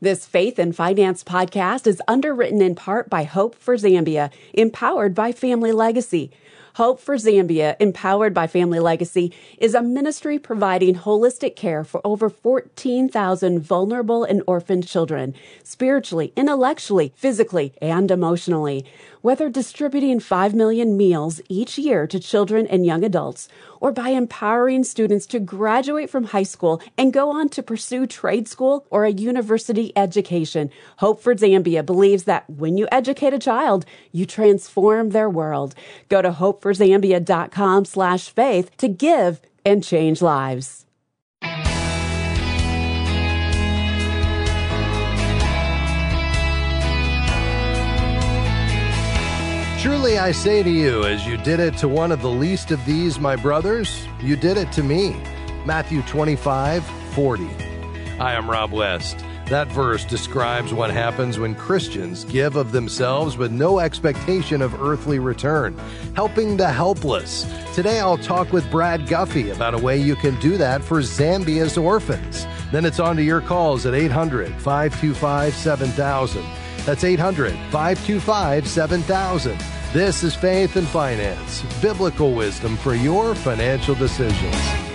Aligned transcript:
This 0.00 0.26
Faith 0.26 0.60
and 0.60 0.76
Finance 0.76 1.24
podcast 1.24 1.84
is 1.88 2.00
underwritten 2.06 2.62
in 2.62 2.76
part 2.76 3.10
by 3.10 3.24
Hope 3.24 3.56
for 3.56 3.74
Zambia, 3.76 4.30
empowered 4.52 5.12
by 5.12 5.32
Family 5.32 5.72
Legacy. 5.72 6.30
Hope 6.74 7.00
for 7.00 7.16
Zambia, 7.16 7.76
empowered 7.80 8.34
by 8.34 8.46
Family 8.46 8.78
Legacy, 8.78 9.32
is 9.58 9.74
a 9.74 9.82
ministry 9.82 10.38
providing 10.38 10.94
holistic 10.94 11.56
care 11.56 11.84
for 11.84 12.00
over 12.06 12.28
14,000 12.28 13.60
vulnerable 13.60 14.24
and 14.24 14.42
orphaned 14.46 14.86
children, 14.86 15.34
spiritually, 15.64 16.32
intellectually, 16.36 17.12
physically, 17.16 17.72
and 17.80 18.10
emotionally. 18.10 18.84
Whether 19.20 19.48
distributing 19.48 20.20
5 20.20 20.54
million 20.54 20.96
meals 20.96 21.40
each 21.48 21.76
year 21.76 22.06
to 22.06 22.20
children 22.20 22.66
and 22.68 22.86
young 22.86 23.02
adults, 23.02 23.48
or 23.80 23.90
by 23.90 24.10
empowering 24.10 24.84
students 24.84 25.26
to 25.26 25.40
graduate 25.40 26.10
from 26.10 26.24
high 26.24 26.44
school 26.44 26.80
and 26.96 27.12
go 27.12 27.30
on 27.30 27.48
to 27.50 27.62
pursue 27.62 28.06
trade 28.06 28.46
school 28.46 28.86
or 28.90 29.04
a 29.04 29.10
university 29.10 29.92
education, 29.96 30.70
Hope 30.98 31.20
for 31.20 31.34
Zambia 31.34 31.84
believes 31.84 32.24
that 32.24 32.48
when 32.48 32.76
you 32.76 32.86
educate 32.92 33.32
a 33.32 33.38
child, 33.38 33.84
you 34.12 34.24
transform 34.24 35.10
their 35.10 35.28
world. 35.28 35.74
Go 36.08 36.22
to 36.22 36.32
hopeforzambia.com 36.68 37.84
slash 37.84 38.28
faith 38.30 38.76
to 38.78 38.88
give 38.88 39.40
and 39.64 39.82
change 39.84 40.22
lives. 40.22 40.86
Truly 49.80 50.18
I 50.18 50.32
say 50.32 50.62
to 50.62 50.70
you, 50.70 51.04
as 51.04 51.26
you 51.26 51.36
did 51.38 51.60
it 51.60 51.76
to 51.78 51.88
one 51.88 52.12
of 52.12 52.20
the 52.20 52.28
least 52.28 52.72
of 52.72 52.84
these, 52.84 53.18
my 53.20 53.36
brothers, 53.36 54.06
you 54.20 54.36
did 54.36 54.56
it 54.56 54.70
to 54.72 54.82
me. 54.82 55.16
Matthew 55.64 56.02
25, 56.02 56.84
40. 56.84 57.48
I 58.18 58.32
am 58.32 58.50
Rob 58.50 58.72
West. 58.72 59.24
That 59.48 59.68
verse 59.68 60.04
describes 60.04 60.74
what 60.74 60.90
happens 60.90 61.38
when 61.38 61.54
Christians 61.54 62.26
give 62.26 62.56
of 62.56 62.70
themselves 62.70 63.38
with 63.38 63.50
no 63.50 63.78
expectation 63.78 64.60
of 64.60 64.82
earthly 64.82 65.18
return, 65.18 65.74
helping 66.14 66.58
the 66.58 66.70
helpless. 66.70 67.50
Today 67.74 67.98
I'll 67.98 68.18
talk 68.18 68.52
with 68.52 68.70
Brad 68.70 69.06
Guffey 69.06 69.48
about 69.48 69.72
a 69.72 69.78
way 69.78 69.96
you 69.96 70.16
can 70.16 70.38
do 70.38 70.58
that 70.58 70.82
for 70.82 71.00
Zambia's 71.00 71.78
orphans. 71.78 72.46
Then 72.72 72.84
it's 72.84 73.00
on 73.00 73.16
to 73.16 73.22
your 73.22 73.40
calls 73.40 73.86
at 73.86 73.94
800 73.94 74.52
525 74.60 75.54
7000. 75.54 76.44
That's 76.84 77.04
800 77.04 77.54
525 77.70 78.68
7000. 78.68 79.58
This 79.94 80.22
is 80.24 80.34
Faith 80.34 80.76
and 80.76 80.86
Finance, 80.88 81.62
biblical 81.80 82.34
wisdom 82.34 82.76
for 82.76 82.94
your 82.94 83.34
financial 83.34 83.94
decisions. 83.94 84.87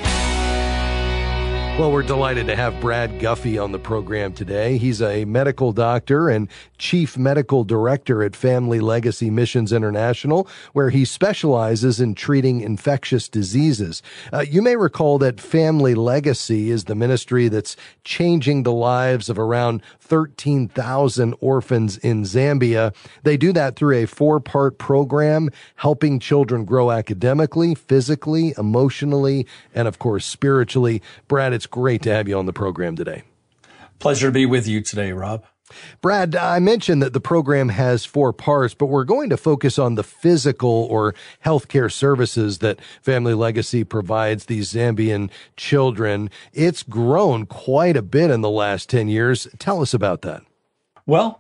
Well, 1.80 1.92
we're 1.92 2.04
delighted 2.04 2.46
to 2.48 2.56
have 2.56 2.80
Brad 2.80 3.20
Guffey 3.20 3.58
on 3.58 3.72
the 3.72 3.80
program 3.80 4.34
today. 4.34 4.78
He's 4.78 5.02
a 5.02 5.26
medical 5.26 5.72
doctor 5.72 6.30
and 6.30 6.48
chief 6.78 7.18
medical 7.18 7.64
director 7.64 8.22
at 8.22 8.36
Family 8.36 8.80
Legacy 8.80 9.32
Missions 9.32 9.74
International, 9.74 10.48
where 10.74 10.92
he 10.92 11.04
specializes 11.04 12.00
in 12.00 12.14
treating 12.14 12.62
infectious 12.62 13.28
diseases. 13.28 14.04
Uh, 14.32 14.42
you 14.42 14.62
may 14.62 14.76
recall 14.76 15.18
that 15.18 15.42
Family 15.42 15.96
Legacy 15.96 16.70
is 16.70 16.84
the 16.84 16.94
ministry 16.94 17.48
that's 17.48 17.76
changing 18.04 18.62
the 18.62 18.72
lives 18.72 19.28
of 19.28 19.40
around 19.40 19.82
13,000 20.00 21.34
orphans 21.40 21.98
in 21.98 22.22
Zambia. 22.22 22.94
They 23.24 23.36
do 23.36 23.52
that 23.52 23.76
through 23.76 24.04
a 24.04 24.06
four 24.06 24.40
part 24.40 24.78
program, 24.78 25.50
helping 25.78 26.20
children 26.20 26.66
grow 26.66 26.92
academically, 26.92 27.74
physically, 27.74 28.54
emotionally, 28.60 29.48
and 29.74 29.88
of 29.88 29.98
course, 29.98 30.24
spiritually. 30.24 31.02
Brad, 31.28 31.63
it's 31.64 31.68
great 31.70 32.02
to 32.02 32.14
have 32.14 32.28
you 32.28 32.38
on 32.38 32.46
the 32.46 32.52
program 32.52 32.98
today. 32.98 33.24
Pleasure 33.98 34.28
to 34.28 34.34
be 34.34 34.46
with 34.46 34.68
you 34.68 34.82
today, 34.82 35.14
Rob. 35.14 35.46
Brad, 36.02 36.36
I 36.36 36.60
mentioned 36.60 37.02
that 37.02 37.14
the 37.14 37.22
program 37.22 37.70
has 37.70 38.04
four 38.04 38.34
parts, 38.34 38.74
but 38.74 38.88
we're 38.88 39.06
going 39.06 39.30
to 39.30 39.38
focus 39.38 39.80
on 39.80 39.96
the 39.96 40.04
physical 40.04 40.70
or 40.92 41.16
healthcare 41.46 41.90
services 41.90 42.58
that 42.58 42.82
Family 43.02 43.34
Legacy 43.34 43.86
provides 43.86 44.48
these 44.48 44.74
Zambian 44.74 45.30
children. 45.56 46.30
It's 46.52 46.84
grown 46.84 47.46
quite 47.46 47.96
a 47.96 48.02
bit 48.02 48.30
in 48.30 48.42
the 48.42 48.50
last 48.50 48.90
10 48.90 49.08
years. 49.08 49.48
Tell 49.58 49.82
us 49.82 49.94
about 49.94 50.22
that. 50.24 50.44
Well, 51.06 51.40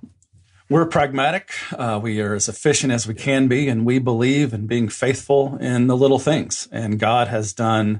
we're 0.70 0.86
pragmatic. 0.86 1.52
Uh, 1.74 2.00
we 2.02 2.22
are 2.22 2.34
as 2.34 2.47
efficient 2.47 2.94
as 2.94 3.06
we 3.06 3.14
can 3.14 3.50
be, 3.50 3.68
and 3.68 3.86
we 3.86 4.00
believe 4.00 4.53
in 4.53 4.68
being 4.68 4.88
faithful 4.88 5.58
in 5.58 5.88
the 5.88 5.97
little 5.97 6.18
things. 6.18 6.70
And 6.72 6.97
God 6.97 7.28
has 7.28 7.52
done 7.52 8.00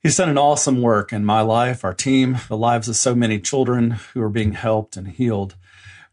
He's 0.00 0.16
done 0.16 0.28
an 0.28 0.38
awesome 0.38 0.80
work 0.80 1.12
in 1.12 1.24
my 1.24 1.40
life, 1.40 1.84
our 1.84 1.92
team, 1.92 2.38
the 2.46 2.56
lives 2.56 2.88
of 2.88 2.94
so 2.94 3.16
many 3.16 3.40
children 3.40 3.92
who 4.12 4.22
are 4.22 4.28
being 4.28 4.52
helped 4.52 4.96
and 4.96 5.08
healed. 5.08 5.56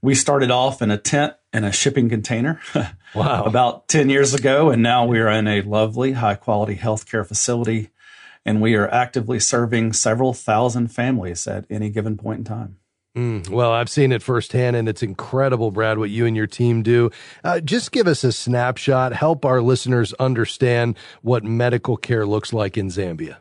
We 0.02 0.16
started 0.16 0.50
off 0.50 0.82
in 0.82 0.90
a 0.90 0.98
tent 0.98 1.36
in 1.54 1.64
a 1.64 1.72
shipping 1.72 2.10
container 2.10 2.60
wow. 3.16 3.44
about 3.44 3.88
10 3.88 4.10
years 4.10 4.34
ago, 4.34 4.72
and 4.72 4.82
now 4.82 5.06
we 5.06 5.20
are 5.20 5.30
in 5.30 5.48
a 5.48 5.62
lovely, 5.62 6.14
high 6.14 6.34
quality 6.34 6.78
healthcare 6.78 7.26
facility, 7.26 7.92
and 8.44 8.60
we 8.60 8.74
are 8.74 8.92
actively 8.92 9.40
serving 9.40 9.94
several 9.94 10.34
thousand 10.34 10.88
families 10.88 11.46
at 11.46 11.66
any 11.70 11.92
given 11.92 12.18
point 12.18 12.40
in 12.40 12.46
time. 12.46 12.78
Mm, 13.16 13.48
well, 13.50 13.72
I've 13.72 13.90
seen 13.90 14.12
it 14.12 14.24
firsthand, 14.24 14.76
and 14.76 14.90
it's 14.90 15.04
incredible, 15.04 15.70
Brad, 15.70 16.00
what 16.00 16.10
you 16.10 16.26
and 16.26 16.36
your 16.36 16.48
team 16.48 16.82
do. 16.82 17.12
Uh, 17.44 17.60
just 17.60 17.92
give 17.92 18.08
us 18.08 18.24
a 18.24 18.32
snapshot, 18.32 19.14
help 19.14 19.46
our 19.46 19.62
listeners 19.62 20.12
understand 20.14 20.98
what 21.22 21.44
medical 21.44 21.98
care 21.98 22.26
looks 22.26 22.52
like 22.52 22.78
in 22.78 22.88
Zambia. 22.88 23.38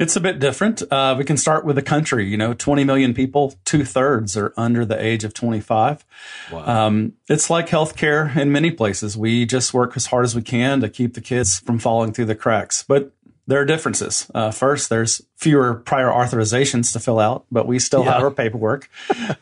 It's 0.00 0.16
a 0.16 0.20
bit 0.20 0.38
different. 0.38 0.82
Uh, 0.90 1.14
we 1.16 1.24
can 1.24 1.36
start 1.36 1.66
with 1.66 1.76
the 1.76 1.82
country. 1.82 2.26
You 2.26 2.38
know, 2.38 2.54
20 2.54 2.84
million 2.84 3.12
people, 3.12 3.54
two 3.66 3.84
thirds 3.84 4.34
are 4.34 4.54
under 4.56 4.86
the 4.86 4.98
age 4.98 5.24
of 5.24 5.34
25. 5.34 6.06
Wow. 6.50 6.86
Um, 6.86 7.12
it's 7.28 7.50
like 7.50 7.68
healthcare 7.68 8.34
in 8.34 8.50
many 8.50 8.70
places. 8.70 9.14
We 9.14 9.44
just 9.44 9.74
work 9.74 9.92
as 9.96 10.06
hard 10.06 10.24
as 10.24 10.34
we 10.34 10.40
can 10.40 10.80
to 10.80 10.88
keep 10.88 11.12
the 11.12 11.20
kids 11.20 11.60
from 11.60 11.78
falling 11.78 12.14
through 12.14 12.24
the 12.24 12.34
cracks. 12.34 12.82
But 12.82 13.12
there 13.46 13.60
are 13.60 13.66
differences. 13.66 14.30
Uh, 14.34 14.50
first, 14.50 14.88
there's 14.88 15.20
fewer 15.36 15.74
prior 15.74 16.06
authorizations 16.06 16.94
to 16.94 17.00
fill 17.00 17.18
out, 17.18 17.44
but 17.52 17.66
we 17.66 17.78
still 17.78 18.02
yeah. 18.02 18.14
have 18.14 18.22
our 18.22 18.30
paperwork. 18.30 18.88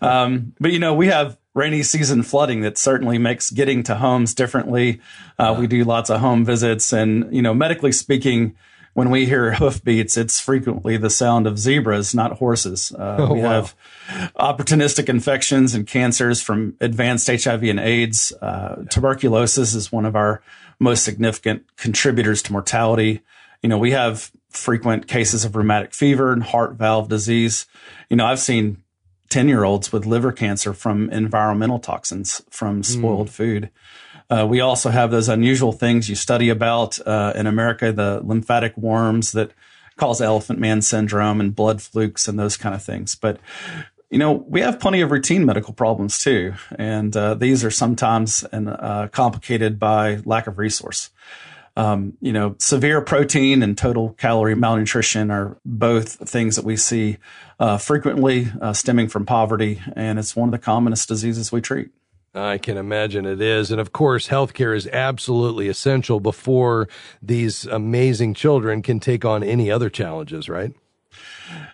um, 0.00 0.54
but 0.58 0.72
you 0.72 0.80
know, 0.80 0.92
we 0.92 1.06
have 1.06 1.38
rainy 1.54 1.84
season 1.84 2.24
flooding 2.24 2.62
that 2.62 2.78
certainly 2.78 3.18
makes 3.18 3.50
getting 3.50 3.84
to 3.84 3.94
homes 3.94 4.34
differently. 4.34 5.00
Uh, 5.38 5.52
yeah. 5.52 5.60
We 5.60 5.66
do 5.68 5.84
lots 5.84 6.10
of 6.10 6.20
home 6.20 6.44
visits, 6.44 6.92
and 6.92 7.32
you 7.32 7.42
know, 7.42 7.54
medically 7.54 7.92
speaking 7.92 8.56
when 8.98 9.10
we 9.10 9.26
hear 9.26 9.52
hoofbeats, 9.54 10.16
it's 10.16 10.40
frequently 10.40 10.96
the 10.96 11.08
sound 11.08 11.46
of 11.46 11.56
zebras, 11.56 12.16
not 12.16 12.32
horses. 12.38 12.92
Uh, 12.92 13.16
oh, 13.20 13.34
we 13.34 13.40
wow. 13.42 13.50
have 13.50 13.76
opportunistic 14.34 15.08
infections 15.08 15.72
and 15.72 15.86
cancers 15.86 16.42
from 16.42 16.74
advanced 16.80 17.28
HIV 17.28 17.62
and 17.62 17.78
AIDS. 17.78 18.32
Uh, 18.42 18.82
tuberculosis 18.90 19.72
is 19.72 19.92
one 19.92 20.04
of 20.04 20.16
our 20.16 20.42
most 20.80 21.04
significant 21.04 21.64
contributors 21.76 22.42
to 22.42 22.52
mortality. 22.52 23.20
You 23.62 23.68
know, 23.68 23.78
we 23.78 23.92
have 23.92 24.32
frequent 24.50 25.06
cases 25.06 25.44
of 25.44 25.54
rheumatic 25.54 25.94
fever 25.94 26.32
and 26.32 26.42
heart 26.42 26.72
valve 26.72 27.08
disease. 27.08 27.66
You 28.10 28.16
know, 28.16 28.26
I've 28.26 28.40
seen 28.40 28.82
10 29.28 29.46
year 29.46 29.62
olds 29.62 29.92
with 29.92 30.06
liver 30.06 30.32
cancer 30.32 30.72
from 30.72 31.08
environmental 31.10 31.78
toxins 31.78 32.42
from 32.50 32.82
spoiled 32.82 33.28
mm. 33.28 33.30
food. 33.30 33.70
Uh, 34.30 34.46
we 34.48 34.60
also 34.60 34.90
have 34.90 35.10
those 35.10 35.28
unusual 35.28 35.72
things 35.72 36.08
you 36.08 36.14
study 36.14 36.48
about 36.50 36.98
uh, 37.06 37.32
in 37.34 37.46
America, 37.46 37.92
the 37.92 38.20
lymphatic 38.22 38.76
worms 38.76 39.32
that 39.32 39.52
cause 39.96 40.20
elephant 40.20 40.58
man 40.58 40.82
syndrome 40.82 41.40
and 41.40 41.54
blood 41.54 41.82
flukes 41.82 42.28
and 42.28 42.38
those 42.38 42.56
kind 42.56 42.74
of 42.74 42.82
things. 42.82 43.14
But 43.14 43.40
you 44.10 44.18
know, 44.18 44.32
we 44.32 44.60
have 44.62 44.80
plenty 44.80 45.02
of 45.02 45.10
routine 45.10 45.44
medical 45.44 45.74
problems 45.74 46.18
too, 46.18 46.54
and 46.78 47.14
uh, 47.14 47.34
these 47.34 47.62
are 47.62 47.70
sometimes 47.70 48.42
and 48.44 48.70
uh, 48.70 49.08
complicated 49.12 49.78
by 49.78 50.20
lack 50.24 50.46
of 50.46 50.58
resource. 50.58 51.10
Um, 51.76 52.16
you 52.20 52.32
know, 52.32 52.56
severe 52.58 53.00
protein 53.02 53.62
and 53.62 53.76
total 53.76 54.14
calorie 54.14 54.56
malnutrition 54.56 55.30
are 55.30 55.58
both 55.64 56.28
things 56.28 56.56
that 56.56 56.64
we 56.64 56.76
see 56.76 57.18
uh, 57.60 57.76
frequently 57.76 58.48
uh, 58.60 58.72
stemming 58.72 59.08
from 59.08 59.26
poverty, 59.26 59.80
and 59.94 60.18
it's 60.18 60.34
one 60.34 60.48
of 60.48 60.52
the 60.52 60.58
commonest 60.58 61.06
diseases 61.06 61.52
we 61.52 61.60
treat. 61.60 61.90
I 62.34 62.58
can 62.58 62.76
imagine 62.76 63.26
it 63.26 63.40
is. 63.40 63.70
And 63.70 63.80
of 63.80 63.92
course, 63.92 64.28
healthcare 64.28 64.76
is 64.76 64.86
absolutely 64.88 65.68
essential 65.68 66.20
before 66.20 66.88
these 67.22 67.64
amazing 67.66 68.34
children 68.34 68.82
can 68.82 69.00
take 69.00 69.24
on 69.24 69.42
any 69.42 69.70
other 69.70 69.90
challenges, 69.90 70.48
right? 70.48 70.72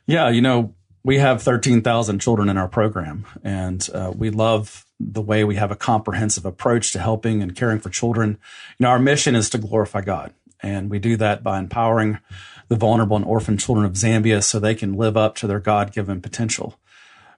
Yeah, 0.06 0.29
you 0.29 0.41
know, 0.41 0.75
we 1.03 1.19
have 1.19 1.43
13,000 1.43 2.19
children 2.19 2.49
in 2.49 2.56
our 2.56 2.69
program, 2.69 3.27
and 3.43 3.89
uh, 3.93 4.12
we 4.17 4.31
love 4.31 4.87
the 4.99 5.21
way 5.21 5.45
we 5.45 5.56
have 5.56 5.71
a 5.71 5.77
comprehensive 5.77 6.47
approach 6.47 6.93
to 6.93 6.99
helping 6.99 7.43
and 7.43 7.55
caring 7.55 7.79
for 7.79 7.91
children. 7.91 8.39
You 8.79 8.85
know, 8.85 8.91
our 8.91 8.99
mission 8.99 9.35
is 9.35 9.51
to 9.51 9.59
glorify 9.59 10.01
God, 10.01 10.33
and 10.62 10.91
we 10.91 10.99
do 10.99 11.17
that 11.19 11.43
by 11.43 11.59
empowering 11.59 12.21
the 12.69 12.77
vulnerable 12.77 13.17
and 13.17 13.25
orphan 13.25 13.59
children 13.59 13.85
of 13.85 13.93
Zambia 13.93 14.43
so 14.43 14.59
they 14.59 14.75
can 14.75 14.95
live 14.95 15.17
up 15.17 15.35
to 15.37 15.47
their 15.47 15.61
God 15.61 15.93
given 15.93 16.23
potential. 16.23 16.79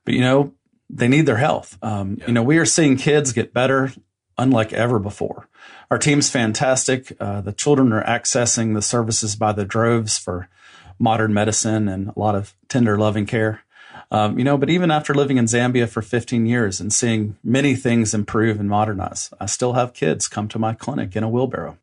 But, 0.04 0.14
you 0.14 0.20
know, 0.20 0.52
they 0.88 1.08
need 1.08 1.26
their 1.26 1.36
health. 1.36 1.78
Um, 1.82 2.16
yeah. 2.20 2.26
You 2.28 2.32
know, 2.34 2.42
we 2.42 2.58
are 2.58 2.66
seeing 2.66 2.96
kids 2.96 3.32
get 3.32 3.52
better 3.52 3.92
unlike 4.38 4.72
ever 4.72 4.98
before. 4.98 5.48
Our 5.90 5.98
team's 5.98 6.30
fantastic. 6.30 7.12
Uh, 7.20 7.40
the 7.40 7.52
children 7.52 7.92
are 7.92 8.04
accessing 8.04 8.74
the 8.74 8.82
services 8.82 9.36
by 9.36 9.52
the 9.52 9.64
droves 9.64 10.18
for 10.18 10.48
modern 10.98 11.32
medicine 11.32 11.88
and 11.88 12.08
a 12.08 12.18
lot 12.18 12.34
of 12.34 12.54
tender, 12.68 12.98
loving 12.98 13.26
care. 13.26 13.62
Um, 14.10 14.38
you 14.38 14.44
know, 14.44 14.56
but 14.56 14.70
even 14.70 14.90
after 14.90 15.14
living 15.14 15.36
in 15.36 15.46
Zambia 15.46 15.88
for 15.88 16.02
15 16.02 16.46
years 16.46 16.80
and 16.80 16.92
seeing 16.92 17.36
many 17.42 17.74
things 17.74 18.14
improve 18.14 18.60
and 18.60 18.68
modernize, 18.68 19.30
I 19.40 19.46
still 19.46 19.72
have 19.72 19.94
kids 19.94 20.28
come 20.28 20.48
to 20.48 20.58
my 20.58 20.74
clinic 20.74 21.16
in 21.16 21.24
a 21.24 21.28
wheelbarrow. 21.28 21.78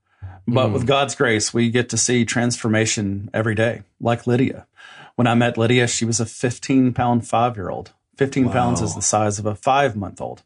But 0.48 0.68
mm. 0.68 0.74
with 0.74 0.88
God's 0.88 1.16
grace, 1.16 1.54
we 1.54 1.70
get 1.70 1.90
to 1.90 1.98
see 1.98 2.26
transformation 2.26 3.30
every 3.34 3.56
day, 3.56 3.84
like 4.00 4.28
Lydia. 4.28 4.68
When 5.16 5.28
I 5.28 5.36
met 5.36 5.58
Lydia, 5.58 5.88
she 5.88 6.06
was 6.06 6.20
a 6.20 6.26
15 6.26 6.94
pound 6.94 7.28
five 7.28 7.56
year 7.56 7.70
old. 7.70 7.92
15 8.18 8.46
wow. 8.46 8.52
pounds 8.52 8.82
is 8.82 8.96
the 8.96 9.02
size 9.02 9.40
of 9.40 9.46
a 9.46 9.56
five 9.56 9.96
month 9.96 10.22
old. 10.22 10.44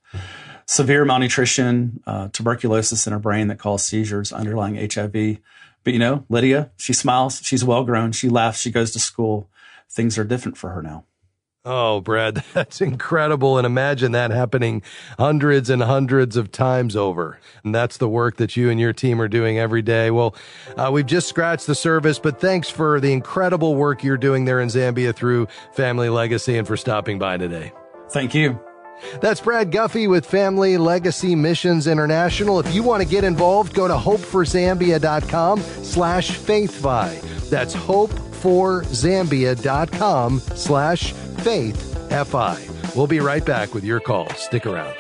Severe 0.66 1.06
malnutrition, 1.06 2.02
uh, 2.06 2.28
tuberculosis 2.34 3.08
in 3.08 3.14
her 3.14 3.20
brain 3.20 3.48
that 3.48 3.58
caused 3.58 3.86
seizures, 3.86 4.34
underlying 4.34 4.76
HIV. 4.76 5.40
But 5.84 5.94
you 5.94 6.00
know, 6.00 6.26
Lydia, 6.30 6.72
she 6.76 6.92
smiles, 6.92 7.42
she's 7.44 7.64
well 7.64 7.86
grown, 7.86 8.12
she 8.12 8.28
laughs, 8.28 8.60
she 8.60 8.72
goes 8.72 8.92
to 8.92 9.00
school. 9.00 9.50
Things 9.90 10.18
are 10.18 10.26
different 10.26 10.58
for 10.58 10.72
her 10.72 10.82
now. 10.82 11.06
Oh, 11.70 12.00
Brad, 12.00 12.36
that's 12.54 12.80
incredible. 12.80 13.58
And 13.58 13.66
imagine 13.66 14.14
that 14.14 14.32
happening 14.32 14.82
hundreds 15.20 15.70
and 15.70 15.84
hundreds 15.84 16.38
of 16.38 16.50
times 16.50 16.96
over. 16.96 17.42
And 17.66 17.76
that's 17.76 17.98
the 17.98 18.08
work 18.08 18.38
that 18.38 18.56
you 18.56 18.70
and 18.70 18.80
your 18.80 18.94
team 18.94 19.22
are 19.22 19.28
doing 19.28 19.60
every 19.60 19.82
day. 19.82 20.10
Well, 20.10 20.34
uh, 20.78 20.90
we've 20.94 21.06
just 21.06 21.28
scratched 21.28 21.68
the 21.68 21.76
surface, 21.76 22.20
but 22.20 22.40
thanks 22.40 22.70
for 22.70 23.02
the 23.02 23.12
incredible 23.12 23.76
work 23.76 24.02
you're 24.02 24.16
doing 24.18 24.46
there 24.46 24.62
in 24.62 24.70
Zambia 24.70 25.14
through 25.14 25.50
Family 25.74 26.08
Legacy 26.08 26.58
and 26.58 26.66
for 26.66 26.78
stopping 26.78 27.20
by 27.20 27.36
today. 27.36 27.74
Thank 28.12 28.34
you. 28.34 28.58
That's 29.20 29.42
Brad 29.42 29.72
Guffey 29.72 30.08
with 30.08 30.26
Family 30.26 30.78
Legacy 30.78 31.36
Missions 31.36 31.86
International. 31.86 32.62
If 32.62 32.74
you 32.74 32.82
want 32.82 33.04
to 33.04 33.10
get 33.10 33.26
involved, 33.26 33.74
go 33.74 33.90
to 33.90 33.94
hopeforzambia.com 33.94 35.60
slash 35.60 36.32
faithfi. 36.32 37.50
That's 37.50 37.76
hopeforzambia.com 37.76 40.40
slash 40.40 41.14
Faith 41.48 42.10
FI. 42.10 42.68
We'll 42.94 43.08
be 43.08 43.22
right 43.22 43.46
back 43.46 43.74
with 43.74 43.86
your 43.86 44.02
call. 44.02 44.28
Stick 44.32 44.66
around. 44.66 44.94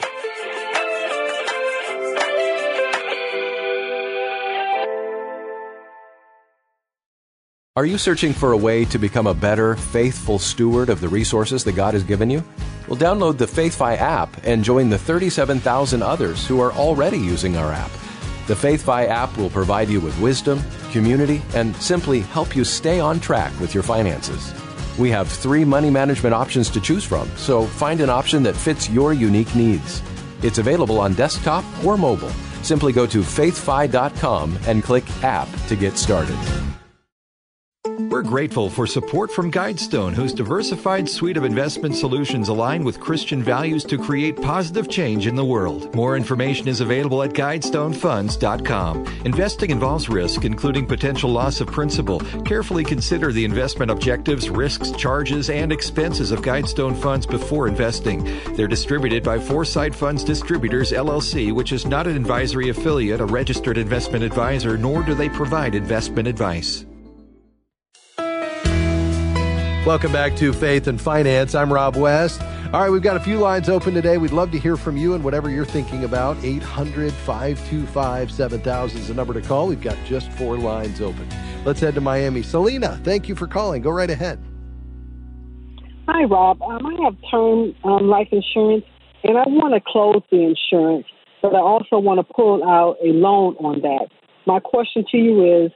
Are 7.76 7.86
you 7.86 7.98
searching 7.98 8.32
for 8.32 8.54
a 8.54 8.58
way 8.58 8.86
to 8.86 8.98
become 8.98 9.28
a 9.28 9.34
better, 9.34 9.76
faithful 9.76 10.40
steward 10.40 10.88
of 10.88 11.02
the 11.02 11.10
resources 11.10 11.66
that 11.66 11.74
God 11.74 11.94
has 11.94 12.04
given 12.04 12.30
you? 12.30 12.42
Well, 12.88 12.98
download 12.98 13.38
the 13.38 13.46
FaithFi 13.46 13.98
app 13.98 14.30
and 14.46 14.64
join 14.64 14.90
the 14.90 14.98
37,000 14.98 16.02
others 16.02 16.48
who 16.48 16.62
are 16.62 16.72
already 16.72 17.18
using 17.18 17.58
our 17.58 17.74
app. 17.74 17.92
The 18.48 18.54
FaithFi 18.54 19.10
app 19.10 19.38
will 19.38 19.50
provide 19.50 19.90
you 19.90 20.00
with 20.00 20.18
wisdom, 20.22 20.62
community, 20.94 21.42
and 21.56 21.76
simply 21.76 22.22
help 22.22 22.56
you 22.56 22.64
stay 22.64 23.02
on 23.02 23.20
track 23.20 23.52
with 23.60 23.74
your 23.74 23.84
finances. 23.84 24.54
We 24.98 25.12
have 25.12 25.28
three 25.28 25.64
money 25.64 25.90
management 25.90 26.34
options 26.34 26.70
to 26.72 26.82
choose 26.82 27.04
from, 27.04 27.30
so 27.38 27.66
find 27.66 28.02
an 28.02 28.10
option 28.10 28.42
that 28.44 28.56
fits 28.56 28.90
your 28.90 29.14
unique 29.14 29.54
needs. 29.56 30.02
It's 30.42 30.58
available 30.58 31.00
on 31.00 31.14
desktop 31.14 31.64
or 31.86 31.98
mobile. 31.98 32.32
Simply 32.64 32.94
go 32.94 33.06
to 33.06 33.20
faithfi.com 33.20 34.58
and 34.66 34.84
click 34.84 35.06
App 35.24 35.48
to 35.68 35.76
get 35.76 35.98
started. 35.98 36.67
We're 38.18 38.24
grateful 38.24 38.68
for 38.68 38.88
support 38.88 39.32
from 39.32 39.52
Guidestone, 39.52 40.12
whose 40.12 40.34
diversified 40.34 41.08
suite 41.08 41.38
of 41.38 41.44
investment 41.44 41.94
solutions 41.94 42.50
align 42.50 42.84
with 42.84 43.00
Christian 43.00 43.44
values 43.44 43.84
to 43.84 43.96
create 43.96 44.42
positive 44.42 44.90
change 44.90 45.28
in 45.28 45.36
the 45.36 45.46
world. 45.46 45.94
More 45.94 46.18
information 46.18 46.68
is 46.68 46.82
available 46.82 47.22
at 47.22 47.34
guidestonefunds.com. 47.34 49.06
Investing 49.24 49.70
involves 49.70 50.10
risk, 50.10 50.46
including 50.46 50.88
potential 50.88 51.30
loss 51.30 51.62
of 51.62 51.68
principal. 51.68 52.20
Carefully 52.44 52.84
consider 52.84 53.32
the 53.32 53.46
investment 53.46 53.92
objectives, 53.92 54.50
risks, 54.50 54.90
charges, 54.94 55.52
and 55.52 55.72
expenses 55.72 56.32
of 56.32 56.42
Guidestone 56.42 57.00
funds 57.00 57.28
before 57.28 57.68
investing. 57.68 58.24
They're 58.56 58.68
distributed 58.68 59.22
by 59.22 59.38
Foreside 59.38 59.96
Funds 59.96 60.24
Distributors 60.24 60.92
LLC, 60.92 61.54
which 61.54 61.72
is 61.72 61.86
not 61.86 62.08
an 62.08 62.16
advisory 62.16 62.70
affiliate, 62.70 63.22
a 63.22 63.26
registered 63.26 63.78
investment 63.78 64.24
advisor, 64.24 64.76
nor 64.76 65.04
do 65.04 65.14
they 65.14 65.30
provide 65.30 65.76
investment 65.76 66.28
advice. 66.28 66.87
Welcome 69.88 70.12
back 70.12 70.36
to 70.36 70.52
Faith 70.52 70.88
and 70.88 71.00
Finance. 71.00 71.56
I'm 71.56 71.72
Rob 71.72 71.96
West. 71.96 72.42
All 72.74 72.82
right, 72.82 72.90
we've 72.90 73.02
got 73.02 73.16
a 73.16 73.22
few 73.22 73.38
lines 73.38 73.70
open 73.70 73.94
today. 73.94 74.18
We'd 74.18 74.34
love 74.34 74.52
to 74.52 74.60
hear 74.60 74.76
from 74.76 74.98
you 74.98 75.14
and 75.14 75.24
whatever 75.24 75.50
you're 75.50 75.64
thinking 75.64 76.04
about. 76.04 76.36
800 76.44 77.14
525 77.14 78.30
7000 78.30 79.00
is 79.00 79.08
the 79.08 79.14
number 79.14 79.34
to 79.34 79.40
call. 79.40 79.66
We've 79.66 79.80
got 79.80 79.96
just 80.06 80.30
four 80.34 80.58
lines 80.58 81.00
open. 81.00 81.26
Let's 81.64 81.80
head 81.80 81.96
to 81.96 82.02
Miami. 82.02 82.44
Selena, 82.44 83.00
thank 83.06 83.30
you 83.30 83.36
for 83.36 83.48
calling. 83.48 83.82
Go 83.82 83.90
right 83.90 84.10
ahead. 84.10 84.44
Hi, 86.10 86.26
Rob. 86.26 86.62
Um, 86.62 86.86
I 86.86 87.04
have 87.06 87.16
term 87.32 87.74
um, 87.86 88.10
life 88.10 88.28
insurance, 88.34 88.84
and 89.24 89.38
I 89.38 89.44
want 89.48 89.74
to 89.74 89.80
close 89.90 90.22
the 90.30 90.54
insurance, 90.54 91.08
but 91.42 91.56
I 91.56 91.60
also 91.60 91.98
want 91.98 92.20
to 92.20 92.34
pull 92.34 92.62
out 92.62 92.98
a 93.02 93.14
loan 93.14 93.56
on 93.62 93.80
that. 93.84 94.10
My 94.46 94.60
question 94.60 95.06
to 95.12 95.18
you 95.18 95.66
is 95.66 95.72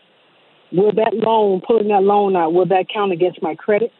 Will 0.74 0.94
that 0.94 1.14
loan, 1.14 1.62
pulling 1.68 1.90
that 1.90 2.04
loan 2.04 2.36
out, 2.36 2.54
will 2.54 2.66
that 2.68 2.86
count 2.94 3.12
against 3.12 3.42
my 3.42 3.56
credit? 3.56 3.92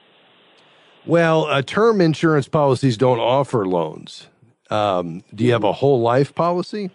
Well, 1.06 1.46
uh, 1.46 1.62
term 1.64 2.00
insurance 2.00 2.48
policies 2.48 2.98
don't 2.98 3.20
offer 3.20 3.66
loans. 3.66 4.28
Um, 4.70 5.24
do 5.34 5.44
you 5.44 5.52
have 5.52 5.64
a 5.64 5.74
whole 5.74 6.02
life 6.02 6.34
policy? 6.36 6.92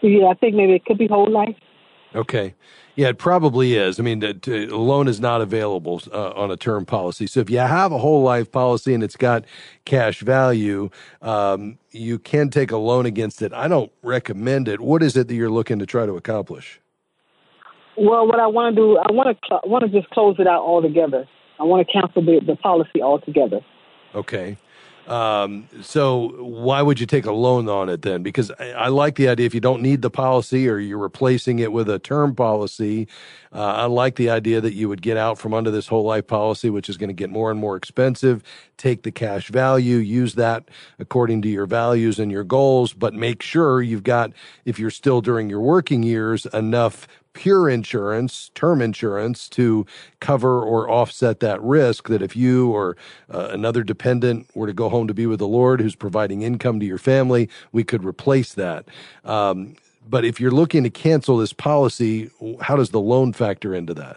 Yeah, 0.00 0.26
I 0.26 0.34
think 0.34 0.54
maybe 0.54 0.74
it 0.74 0.84
could 0.84 0.98
be 0.98 1.06
whole 1.06 1.30
life. 1.30 1.56
Okay. 2.14 2.54
Yeah, 2.96 3.08
it 3.08 3.18
probably 3.18 3.74
is. 3.74 3.98
I 3.98 4.04
mean, 4.04 4.22
a 4.22 4.36
loan 4.76 5.08
is 5.08 5.18
not 5.18 5.40
available 5.40 6.00
uh, 6.12 6.30
on 6.30 6.52
a 6.52 6.56
term 6.56 6.86
policy. 6.86 7.26
So 7.26 7.40
if 7.40 7.50
you 7.50 7.58
have 7.58 7.90
a 7.90 7.98
whole 7.98 8.22
life 8.22 8.52
policy 8.52 8.94
and 8.94 9.02
it's 9.02 9.16
got 9.16 9.44
cash 9.84 10.20
value, 10.20 10.90
um, 11.20 11.78
you 11.90 12.20
can 12.20 12.50
take 12.50 12.70
a 12.70 12.76
loan 12.76 13.04
against 13.04 13.42
it. 13.42 13.52
I 13.52 13.66
don't 13.66 13.90
recommend 14.02 14.68
it. 14.68 14.80
What 14.80 15.02
is 15.02 15.16
it 15.16 15.26
that 15.26 15.34
you're 15.34 15.50
looking 15.50 15.80
to 15.80 15.86
try 15.86 16.06
to 16.06 16.12
accomplish? 16.12 16.80
Well, 17.96 18.26
what 18.28 18.38
I 18.38 18.46
want 18.46 18.76
to 18.76 18.80
do, 18.80 18.96
I 18.96 19.10
want 19.10 19.36
to 19.36 19.46
cl- 19.48 19.62
want 19.64 19.84
to 19.84 20.00
just 20.00 20.10
close 20.10 20.36
it 20.38 20.46
out 20.46 20.60
altogether. 20.60 21.28
I 21.58 21.64
want 21.64 21.86
to 21.86 21.92
cancel 21.92 22.22
the, 22.24 22.40
the 22.44 22.56
policy 22.56 23.02
altogether. 23.02 23.60
Okay. 24.14 24.56
Um, 25.06 25.68
so 25.82 26.28
why 26.42 26.80
would 26.80 26.98
you 26.98 27.04
take 27.04 27.26
a 27.26 27.32
loan 27.32 27.68
on 27.68 27.90
it 27.90 28.00
then? 28.02 28.22
Because 28.22 28.50
I, 28.52 28.70
I, 28.70 28.88
like 28.88 29.16
the 29.16 29.28
idea 29.28 29.44
if 29.44 29.54
you 29.54 29.60
don't 29.60 29.82
need 29.82 30.00
the 30.00 30.08
policy 30.08 30.66
or 30.66 30.78
you're 30.78 30.96
replacing 30.96 31.58
it 31.58 31.72
with 31.72 31.90
a 31.90 31.98
term 31.98 32.34
policy, 32.34 33.06
uh, 33.52 33.60
I 33.60 33.84
like 33.84 34.16
the 34.16 34.30
idea 34.30 34.62
that 34.62 34.72
you 34.72 34.88
would 34.88 35.02
get 35.02 35.18
out 35.18 35.38
from 35.38 35.52
under 35.52 35.70
this 35.70 35.88
whole 35.88 36.04
life 36.04 36.26
policy, 36.26 36.70
which 36.70 36.88
is 36.88 36.96
going 36.96 37.08
to 37.08 37.14
get 37.14 37.28
more 37.28 37.50
and 37.50 37.60
more 37.60 37.76
expensive. 37.76 38.42
Take 38.78 39.02
the 39.02 39.12
cash 39.12 39.48
value, 39.48 39.96
use 39.96 40.36
that 40.36 40.70
according 40.98 41.42
to 41.42 41.48
your 41.48 41.66
values 41.66 42.18
and 42.18 42.32
your 42.32 42.44
goals, 42.44 42.94
but 42.94 43.12
make 43.12 43.42
sure 43.42 43.82
you've 43.82 44.04
got, 44.04 44.32
if 44.64 44.78
you're 44.78 44.90
still 44.90 45.20
during 45.20 45.50
your 45.50 45.60
working 45.60 46.02
years, 46.02 46.46
enough 46.46 47.06
pure 47.34 47.68
insurance, 47.68 48.50
term 48.54 48.80
insurance, 48.80 49.48
to 49.50 49.84
cover 50.20 50.62
or 50.62 50.88
offset 50.88 51.40
that 51.40 51.60
risk 51.62 52.08
that 52.08 52.22
if 52.22 52.34
you 52.34 52.70
or 52.70 52.96
uh, 53.30 53.48
another 53.50 53.82
dependent 53.82 54.48
were 54.54 54.66
to 54.66 54.72
go 54.72 54.88
home 54.88 55.06
to 55.06 55.14
be 55.14 55.26
with 55.26 55.38
the 55.38 55.46
Lord 55.46 55.80
who's 55.80 55.94
providing 55.94 56.42
income 56.42 56.80
to 56.80 56.86
your 56.86 56.98
family, 56.98 57.50
we 57.72 57.84
could 57.84 58.04
replace 58.04 58.54
that. 58.54 58.86
Um, 59.24 59.76
but 60.08 60.24
if 60.24 60.40
you're 60.40 60.50
looking 60.50 60.82
to 60.84 60.90
cancel 60.90 61.36
this 61.36 61.52
policy, 61.52 62.30
how 62.60 62.76
does 62.76 62.90
the 62.90 63.00
loan 63.00 63.32
factor 63.32 63.74
into 63.74 63.94
that? 63.94 64.16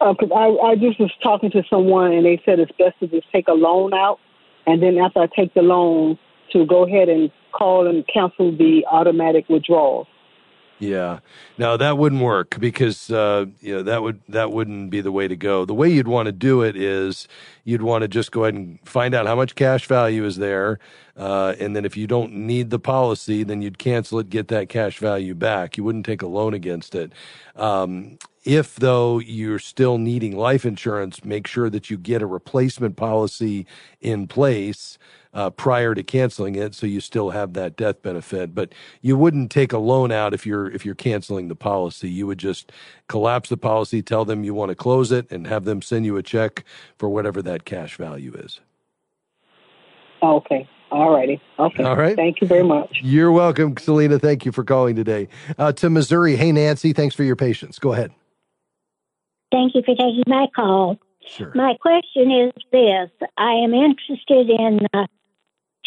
Because 0.00 0.30
uh, 0.30 0.34
I, 0.34 0.70
I 0.70 0.74
just 0.76 0.98
was 1.00 1.10
talking 1.22 1.50
to 1.52 1.62
someone 1.68 2.12
and 2.12 2.26
they 2.26 2.40
said 2.44 2.58
it's 2.58 2.72
best 2.78 2.98
to 3.00 3.06
just 3.06 3.30
take 3.32 3.48
a 3.48 3.54
loan 3.54 3.94
out, 3.94 4.18
and 4.66 4.82
then 4.82 4.98
after 4.98 5.20
I 5.20 5.26
take 5.26 5.54
the 5.54 5.62
loan, 5.62 6.18
to 6.52 6.66
go 6.66 6.86
ahead 6.86 7.08
and 7.08 7.30
call 7.52 7.86
and 7.86 8.06
cancel 8.06 8.56
the 8.56 8.84
automatic 8.90 9.48
withdrawals. 9.48 10.06
Yeah, 10.84 11.20
no, 11.56 11.76
that 11.78 11.96
wouldn't 11.96 12.20
work 12.20 12.58
because 12.58 13.10
uh, 13.10 13.46
you 13.60 13.76
know 13.76 13.82
that 13.84 14.02
would 14.02 14.20
that 14.28 14.52
wouldn't 14.52 14.90
be 14.90 15.00
the 15.00 15.12
way 15.12 15.26
to 15.28 15.36
go. 15.36 15.64
The 15.64 15.72
way 15.72 15.88
you'd 15.88 16.08
want 16.08 16.26
to 16.26 16.32
do 16.32 16.62
it 16.62 16.76
is 16.76 17.26
you'd 17.64 17.80
want 17.80 18.02
to 18.02 18.08
just 18.08 18.32
go 18.32 18.44
ahead 18.44 18.54
and 18.54 18.78
find 18.86 19.14
out 19.14 19.26
how 19.26 19.34
much 19.34 19.54
cash 19.54 19.86
value 19.86 20.26
is 20.26 20.36
there, 20.36 20.78
uh, 21.16 21.54
and 21.58 21.74
then 21.74 21.86
if 21.86 21.96
you 21.96 22.06
don't 22.06 22.34
need 22.34 22.68
the 22.68 22.78
policy, 22.78 23.44
then 23.44 23.62
you'd 23.62 23.78
cancel 23.78 24.18
it, 24.18 24.28
get 24.28 24.48
that 24.48 24.68
cash 24.68 24.98
value 24.98 25.34
back. 25.34 25.78
You 25.78 25.84
wouldn't 25.84 26.04
take 26.04 26.20
a 26.20 26.26
loan 26.26 26.52
against 26.52 26.94
it. 26.94 27.12
Um, 27.56 28.18
if 28.44 28.76
though 28.76 29.20
you're 29.20 29.58
still 29.58 29.96
needing 29.96 30.36
life 30.36 30.66
insurance, 30.66 31.24
make 31.24 31.46
sure 31.46 31.70
that 31.70 31.88
you 31.88 31.96
get 31.96 32.20
a 32.20 32.26
replacement 32.26 32.96
policy 32.96 33.66
in 34.02 34.26
place 34.26 34.98
uh, 35.34 35.50
prior 35.50 35.94
to 35.94 36.02
canceling 36.02 36.54
it, 36.54 36.74
so 36.74 36.86
you 36.86 37.00
still 37.00 37.30
have 37.30 37.52
that 37.54 37.76
death 37.76 38.00
benefit. 38.02 38.54
But 38.54 38.72
you 39.02 39.16
wouldn't 39.16 39.50
take 39.50 39.72
a 39.72 39.78
loan 39.78 40.12
out 40.12 40.32
if 40.32 40.46
you're 40.46 40.70
if 40.70 40.86
you're 40.86 40.94
canceling 40.94 41.48
the 41.48 41.56
policy. 41.56 42.08
You 42.08 42.26
would 42.26 42.38
just 42.38 42.72
collapse 43.08 43.48
the 43.48 43.56
policy, 43.56 44.00
tell 44.00 44.24
them 44.24 44.44
you 44.44 44.54
want 44.54 44.70
to 44.70 44.76
close 44.76 45.12
it, 45.12 45.30
and 45.30 45.46
have 45.46 45.64
them 45.64 45.82
send 45.82 46.06
you 46.06 46.16
a 46.16 46.22
check 46.22 46.64
for 46.96 47.08
whatever 47.08 47.42
that 47.42 47.64
cash 47.64 47.96
value 47.96 48.32
is. 48.34 48.60
Okay. 50.22 50.68
All 50.90 51.12
righty. 51.12 51.40
Okay. 51.58 51.82
All 51.82 51.96
right. 51.96 52.14
Thank 52.14 52.40
you 52.40 52.46
very 52.46 52.62
much. 52.62 53.00
You're 53.02 53.32
welcome, 53.32 53.76
Selena. 53.76 54.18
Thank 54.18 54.44
you 54.46 54.52
for 54.52 54.62
calling 54.62 54.94
today. 54.94 55.28
Uh, 55.58 55.72
to 55.72 55.90
Missouri. 55.90 56.36
Hey, 56.36 56.52
Nancy. 56.52 56.92
Thanks 56.92 57.16
for 57.16 57.24
your 57.24 57.34
patience. 57.34 57.80
Go 57.80 57.92
ahead. 57.92 58.12
Thank 59.50 59.74
you 59.74 59.82
for 59.82 59.94
taking 59.94 60.22
my 60.26 60.46
call. 60.54 60.98
Sure. 61.26 61.52
My 61.54 61.74
question 61.80 62.30
is 62.30 62.52
this 62.70 63.10
I 63.36 63.52
am 63.54 63.74
interested 63.74 64.50
in 64.50 64.86
uh, 64.92 65.06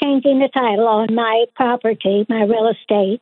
changing 0.01 0.39
the 0.39 0.49
title 0.49 0.87
on 0.87 1.13
my 1.13 1.45
property, 1.55 2.25
my 2.29 2.43
real 2.43 2.67
estate, 2.67 3.21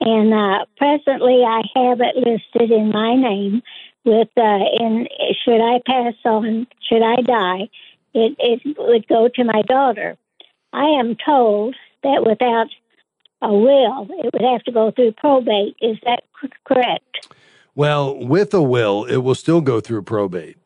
and 0.00 0.32
uh, 0.32 0.64
presently 0.76 1.42
I 1.44 1.62
have 1.74 2.00
it 2.00 2.16
listed 2.16 2.70
in 2.70 2.90
my 2.90 3.14
name. 3.14 3.62
With 4.04 4.28
uh, 4.36 4.58
in 4.80 5.08
should 5.44 5.60
I 5.60 5.80
pass 5.84 6.14
on, 6.24 6.68
should 6.88 7.02
I 7.02 7.22
die, 7.22 7.68
it 8.14 8.36
it 8.38 8.76
would 8.78 9.08
go 9.08 9.28
to 9.28 9.44
my 9.44 9.62
daughter. 9.62 10.16
I 10.72 10.84
am 11.00 11.16
told 11.16 11.74
that 12.02 12.24
without 12.24 12.68
a 13.42 13.52
will, 13.52 14.06
it 14.10 14.32
would 14.32 14.42
have 14.42 14.62
to 14.64 14.72
go 14.72 14.90
through 14.90 15.12
probate. 15.12 15.76
Is 15.80 15.98
that 16.04 16.22
correct? 16.64 17.28
Well, 17.74 18.16
with 18.16 18.54
a 18.54 18.62
will, 18.62 19.04
it 19.04 19.18
will 19.18 19.34
still 19.34 19.60
go 19.60 19.80
through 19.80 20.02
probate. 20.02 20.56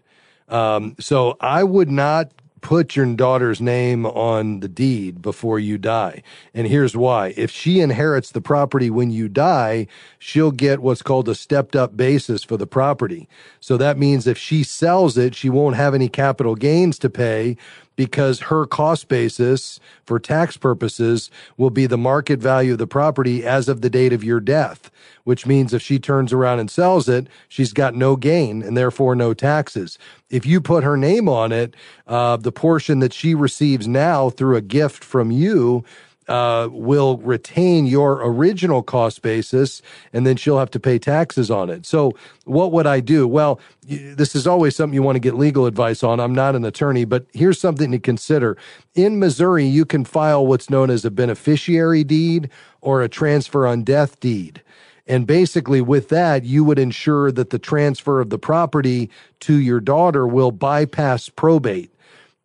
Um, 0.49 0.97
so 0.99 1.37
I 1.41 1.65
would 1.65 1.91
not 1.91 2.31
put 2.61 2.97
your 2.97 3.07
daughter's 3.15 3.61
name 3.61 4.07
on 4.07 4.61
the 4.61 4.69
deed 4.69 5.23
before 5.23 5.59
you 5.59 5.79
die. 5.79 6.23
And 6.55 6.67
here's 6.67 6.97
why. 6.97 7.35
If 7.37 7.51
she 7.51 7.81
inherits 7.81 8.33
the 8.33 8.41
property 8.41 8.91
when 8.91 9.11
you 9.11 9.29
die, 9.29 9.87
she'll 10.19 10.51
get 10.51 10.81
what's 10.81 11.03
called 11.03 11.29
a 11.29 11.35
stepped 11.35 11.75
up 11.75 11.97
basis 11.97 12.45
for 12.45 12.57
the 12.57 12.67
property. 12.67 13.29
So 13.61 13.77
that 13.77 13.99
means 13.99 14.27
if 14.27 14.39
she 14.39 14.63
sells 14.63 15.17
it, 15.17 15.35
she 15.35 15.51
won't 15.51 15.77
have 15.77 15.95
any 15.95 16.09
capital 16.09 16.55
gains 16.55 16.99
to 17.01 17.11
pay 17.11 17.57
because 18.01 18.41
her 18.41 18.65
cost 18.65 19.09
basis 19.09 19.79
for 20.05 20.19
tax 20.19 20.57
purposes 20.57 21.31
will 21.59 21.69
be 21.69 21.85
the 21.85 21.99
market 21.99 22.39
value 22.41 22.73
of 22.73 22.79
the 22.79 22.87
property 22.87 23.45
as 23.45 23.69
of 23.69 23.83
the 23.83 23.91
date 23.91 24.11
of 24.11 24.25
your 24.25 24.41
death, 24.41 24.91
which 25.25 25.45
means 25.45 25.75
if 25.75 25.83
she 25.83 25.99
turns 25.99 26.33
around 26.33 26.61
and 26.61 26.71
sells 26.71 27.11
it, 27.11 27.27
she's 27.47 27.75
got 27.75 27.95
no 27.95 28.17
gain 28.17 28.63
and 28.63 28.75
therefore 28.75 29.15
no 29.15 29.35
taxes. 29.35 29.99
If 30.31 30.47
you 30.47 30.63
put 30.63 30.83
her 30.83 30.97
name 30.97 31.29
on 31.29 31.53
it, 31.53 31.75
uh, 32.07 32.39
the 32.39 32.51
portion 32.51 33.01
that 33.01 33.13
she 33.13 33.35
receives 33.35 33.87
now 33.87 34.31
through 34.31 34.57
a 34.57 34.63
gift 34.63 35.05
from 35.05 35.31
you 35.31 35.85
uh, 36.31 36.69
will 36.71 37.19
retain 37.19 37.87
your 37.87 38.25
original 38.25 38.85
cost 38.85 39.21
basis 39.21 39.83
and 40.13 40.25
then 40.25 40.37
she'll 40.37 40.61
have 40.61 40.71
to 40.71 40.79
pay 40.79 40.97
taxes 40.97 41.51
on 41.51 41.69
it. 41.69 41.85
So, 41.85 42.13
what 42.45 42.71
would 42.71 42.87
I 42.87 43.01
do? 43.01 43.27
Well, 43.27 43.61
this 43.83 44.37
is 44.37 44.47
always 44.47 44.77
something 44.77 44.95
you 44.95 45.03
want 45.03 45.17
to 45.17 45.21
get 45.21 45.35
legal 45.35 45.67
advice 45.67 46.05
on. 46.05 46.21
I'm 46.21 46.35
not 46.35 46.55
an 46.55 46.65
attorney, 46.65 47.05
but 47.05 47.27
here's 47.33 47.61
something 47.61 47.91
to 47.91 47.99
consider. 47.99 48.57
In 48.95 49.19
Missouri, 49.19 49.67
you 49.67 49.85
can 49.85 50.05
file 50.05 50.47
what's 50.47 50.71
known 50.71 50.89
as 50.89 51.05
a 51.05 51.11
beneficiary 51.11 52.05
deed 52.05 52.49
or 52.81 53.03
a 53.03 53.09
transfer 53.09 53.67
on 53.67 53.83
death 53.83 54.21
deed. 54.21 54.63
And 55.09 55.27
basically, 55.27 55.81
with 55.81 56.11
that, 56.11 56.45
you 56.45 56.63
would 56.63 56.79
ensure 56.79 57.33
that 57.33 57.51
the 57.51 57.59
transfer 57.59 58.21
of 58.21 58.31
the 58.31 58.39
property 58.39 59.11
to 59.41 59.55
your 59.55 59.81
daughter 59.81 60.29
will 60.29 60.53
bypass 60.53 61.29
probate. 61.29 61.93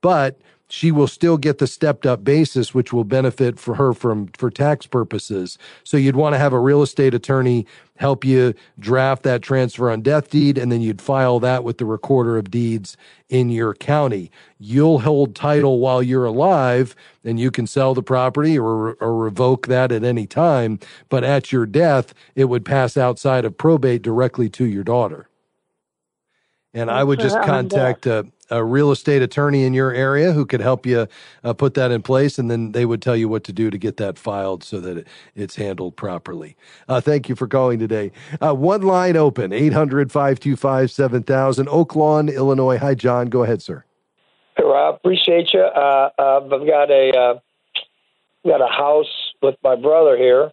But 0.02 0.40
she 0.68 0.92
will 0.92 1.08
still 1.08 1.38
get 1.38 1.60
the 1.60 1.68
stepped 1.68 2.06
up 2.06 2.24
basis, 2.24 2.74
which 2.74 2.92
will 2.92 3.04
benefit 3.04 3.60
for 3.60 3.76
her 3.76 3.94
from 3.94 4.28
for 4.38 4.50
tax 4.50 4.88
purposes. 4.88 5.58
So 5.84 5.98
you'd 5.98 6.16
want 6.16 6.34
to 6.34 6.40
have 6.40 6.54
a 6.54 6.60
real 6.60 6.82
estate 6.82 7.14
attorney 7.14 7.68
help 7.98 8.26
you 8.26 8.54
draft 8.80 9.24
that 9.24 9.42
transfer 9.42 9.90
on 9.90 10.02
death 10.02 10.30
deed, 10.30 10.58
and 10.58 10.72
then 10.72 10.82
you'd 10.82 11.02
file 11.02 11.40
that 11.40 11.64
with 11.64 11.78
the 11.78 11.86
recorder 11.86 12.38
of 12.38 12.52
deeds 12.52 12.98
in 13.30 13.50
your 13.50 13.74
county. 13.74 14.32
You'll 14.58 15.00
hold 15.00 15.36
title 15.36 15.80
while 15.80 16.04
you're 16.04 16.26
alive, 16.26 16.96
and 17.24 17.40
you 17.40 17.52
can 17.52 17.68
sell 17.68 17.94
the 17.94 18.04
property 18.04 18.58
or, 18.58 18.96
or 18.96 19.16
revoke 19.16 19.68
that 19.68 19.92
at 19.92 20.04
any 20.04 20.28
time. 20.28 20.80
But 21.10 21.24
at 21.24 21.52
your 21.52 21.66
death, 21.66 22.14
it 22.36 22.46
would 22.46 22.66
pass 22.66 22.98
outside 22.98 23.46
of 23.46 23.58
probate 23.58 24.02
directly 24.02 24.50
to 24.50 24.66
your 24.66 24.84
daughter. 24.84 25.30
And 26.74 26.92
I 26.92 27.06
would 27.06 27.22
just 27.22 27.38
uh, 27.38 27.46
contact 27.46 28.06
a, 28.06 28.28
a 28.50 28.64
real 28.64 28.92
estate 28.92 29.22
attorney 29.22 29.64
in 29.64 29.74
your 29.74 29.92
area 29.92 30.32
who 30.32 30.46
could 30.46 30.62
help 30.62 30.86
you 30.86 31.08
uh, 31.44 31.54
put 31.54 31.74
that 31.76 31.92
in 31.92 32.02
place, 32.02 32.38
and 32.38 32.50
then 32.50 32.72
they 32.72 32.86
would 32.86 33.02
tell 33.02 33.16
you 33.16 33.28
what 33.28 33.44
to 33.46 33.54
do 33.54 33.70
to 33.70 33.78
get 33.78 33.98
that 33.98 34.18
filed 34.18 34.64
so 34.64 34.80
that 34.80 34.98
it, 34.98 35.08
it's 35.36 35.56
handled 35.56 35.96
properly. 35.96 36.56
Uh, 36.88 37.02
thank 37.02 37.30
you 37.30 37.36
for 37.36 37.48
calling 37.48 37.80
today. 37.80 38.12
Uh, 38.42 38.54
one 38.54 38.82
line 38.82 39.18
open 39.18 39.52
800 39.52 40.12
525 40.12 40.92
7000, 40.92 41.70
Oak 41.70 41.96
Lawn, 41.96 42.30
Illinois. 42.30 42.78
Hi, 42.78 42.96
John. 42.96 43.28
Go 43.28 43.44
ahead, 43.44 43.62
sir. 43.62 43.84
Hey, 44.58 44.64
Rob. 44.64 44.96
Appreciate 44.96 45.54
you. 45.54 45.62
Uh, 45.62 46.10
uh, 46.18 46.42
I've 46.44 46.68
got 46.68 46.92
a 46.92 47.12
uh, 47.12 47.40
got 48.46 48.62
a 48.62 48.72
house 48.72 49.34
with 49.42 49.56
my 49.64 49.76
brother 49.76 50.16
here, 50.16 50.52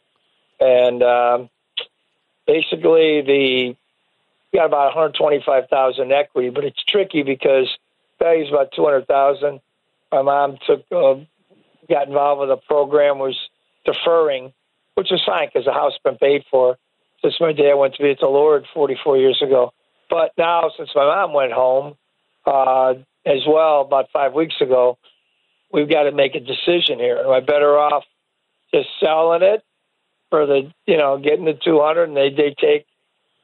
and 0.60 1.02
um, 1.02 1.50
basically 2.46 3.22
the 3.22 3.76
got 4.54 4.66
about 4.66 4.94
125,000 4.94 6.12
equity, 6.12 6.50
but 6.50 6.64
it's 6.64 6.82
tricky 6.84 7.22
because 7.22 7.74
value's 8.22 8.48
about 8.48 8.72
200,000. 8.74 9.60
My 10.12 10.22
mom 10.22 10.58
took 10.66 10.84
uh, 10.92 11.14
got 11.88 12.06
involved 12.06 12.40
with 12.40 12.50
a 12.50 12.60
program 12.68 13.18
was 13.18 13.36
deferring, 13.84 14.52
which 14.94 15.08
was 15.10 15.22
fine 15.26 15.48
because 15.48 15.66
the 15.66 15.72
house 15.72 15.92
had 15.92 16.10
been 16.10 16.18
paid 16.18 16.44
for 16.50 16.78
since 17.22 17.34
my 17.40 17.52
dad 17.52 17.74
went 17.74 17.94
to 17.94 18.02
be 18.02 18.08
with 18.08 18.20
the 18.20 18.26
Lord 18.26 18.66
44 18.74 19.16
years 19.16 19.40
ago. 19.42 19.72
But 20.10 20.32
now, 20.36 20.70
since 20.76 20.90
my 20.94 21.04
mom 21.04 21.32
went 21.32 21.52
home 21.52 21.94
uh, 22.44 22.94
as 23.24 23.42
well 23.46 23.82
about 23.82 24.10
five 24.12 24.34
weeks 24.34 24.56
ago, 24.60 24.98
we've 25.72 25.88
got 25.88 26.04
to 26.04 26.12
make 26.12 26.34
a 26.34 26.40
decision 26.40 26.98
here. 26.98 27.18
Am 27.18 27.30
I 27.30 27.40
better 27.40 27.78
off 27.78 28.04
just 28.74 28.88
selling 29.00 29.42
it 29.42 29.62
for 30.30 30.46
the, 30.46 30.72
you 30.86 30.96
know, 30.96 31.18
getting 31.18 31.44
the 31.44 31.54
200 31.64 32.04
and 32.04 32.16
they, 32.16 32.30
they 32.30 32.54
take 32.58 32.86